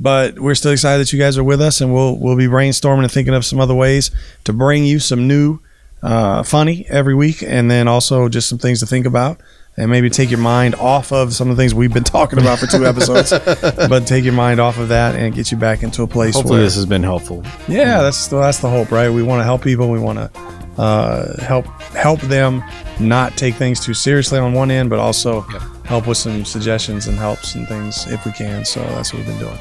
but 0.00 0.38
we're 0.38 0.54
still 0.54 0.72
excited 0.72 1.00
that 1.00 1.12
you 1.12 1.18
guys 1.18 1.36
are 1.38 1.44
with 1.44 1.60
us, 1.60 1.80
and 1.80 1.92
we'll 1.92 2.16
we'll 2.18 2.36
be 2.36 2.46
brainstorming 2.46 3.02
and 3.02 3.12
thinking 3.12 3.34
of 3.34 3.44
some 3.44 3.60
other 3.60 3.74
ways 3.74 4.10
to 4.44 4.52
bring 4.52 4.84
you 4.84 4.98
some 4.98 5.26
new 5.28 5.58
uh, 6.02 6.42
funny 6.42 6.86
every 6.88 7.14
week, 7.14 7.42
and 7.42 7.70
then 7.70 7.88
also 7.88 8.28
just 8.28 8.48
some 8.48 8.58
things 8.58 8.80
to 8.80 8.86
think 8.86 9.06
about. 9.06 9.40
And 9.74 9.90
maybe 9.90 10.10
take 10.10 10.30
your 10.30 10.38
mind 10.38 10.74
off 10.74 11.12
of 11.12 11.32
some 11.32 11.48
of 11.48 11.56
the 11.56 11.62
things 11.62 11.74
we've 11.74 11.94
been 11.94 12.04
talking 12.18 12.38
about 12.38 12.58
for 12.58 12.66
two 12.66 12.84
episodes, 12.84 13.30
but 13.88 14.06
take 14.06 14.22
your 14.22 14.34
mind 14.34 14.60
off 14.60 14.76
of 14.78 14.88
that 14.88 15.14
and 15.14 15.34
get 15.34 15.50
you 15.50 15.56
back 15.56 15.82
into 15.82 16.02
a 16.02 16.06
place 16.06 16.34
Hopefully, 16.34 16.56
where 16.56 16.64
this 16.64 16.74
has 16.74 16.84
been 16.84 17.02
helpful. 17.02 17.42
yeah, 17.68 18.02
that's 18.02 18.28
the, 18.28 18.38
that's 18.38 18.58
the 18.58 18.68
hope, 18.68 18.90
right? 18.90 19.08
We 19.08 19.22
want 19.22 19.40
to 19.40 19.44
help 19.44 19.62
people. 19.62 19.88
We 19.90 19.98
want 19.98 20.18
to 20.18 20.40
uh, 20.76 21.40
help 21.42 21.64
help 21.94 22.20
them 22.20 22.62
not 23.00 23.36
take 23.38 23.54
things 23.54 23.80
too 23.80 23.94
seriously 23.94 24.38
on 24.38 24.52
one 24.52 24.70
end, 24.70 24.90
but 24.90 24.98
also 24.98 25.40
help 25.84 26.06
with 26.06 26.18
some 26.18 26.44
suggestions 26.44 27.06
and 27.06 27.16
helps 27.16 27.54
and 27.54 27.66
things 27.66 28.06
if 28.08 28.26
we 28.26 28.32
can. 28.32 28.66
So 28.66 28.80
that's 28.80 29.14
what 29.14 29.20
we've 29.20 29.28
been 29.28 29.38
doing. 29.38 29.58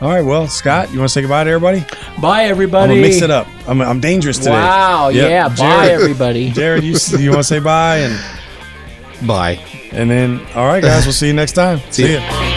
All 0.00 0.08
right, 0.10 0.24
well, 0.24 0.46
Scott, 0.46 0.92
you 0.92 0.98
want 1.00 1.08
to 1.08 1.12
say 1.12 1.22
goodbye 1.22 1.42
to 1.44 1.50
everybody? 1.50 1.80
Bye, 2.20 2.44
I'm 2.44 2.50
everybody. 2.50 2.92
gonna 2.94 3.00
mix 3.02 3.20
it 3.20 3.30
up. 3.30 3.48
I'm, 3.66 3.80
I'm 3.80 3.98
dangerous 4.00 4.38
today. 4.38 4.52
Wow. 4.52 5.08
Yep. 5.08 5.28
Yeah. 5.30 5.48
Bye, 5.56 5.88
everybody. 5.90 6.50
Jared, 6.52 6.84
you 6.84 6.96
you 7.18 7.30
want 7.30 7.40
to 7.40 7.44
say 7.44 7.58
bye 7.58 7.98
and 7.98 9.26
Bye. 9.26 9.54
and 9.90 10.08
then 10.08 10.40
all 10.54 10.66
right, 10.66 10.82
guys, 10.82 11.04
we'll 11.04 11.12
see 11.12 11.26
you 11.26 11.32
next 11.32 11.52
time. 11.52 11.80
See 11.90 12.14
ya. 12.14 12.54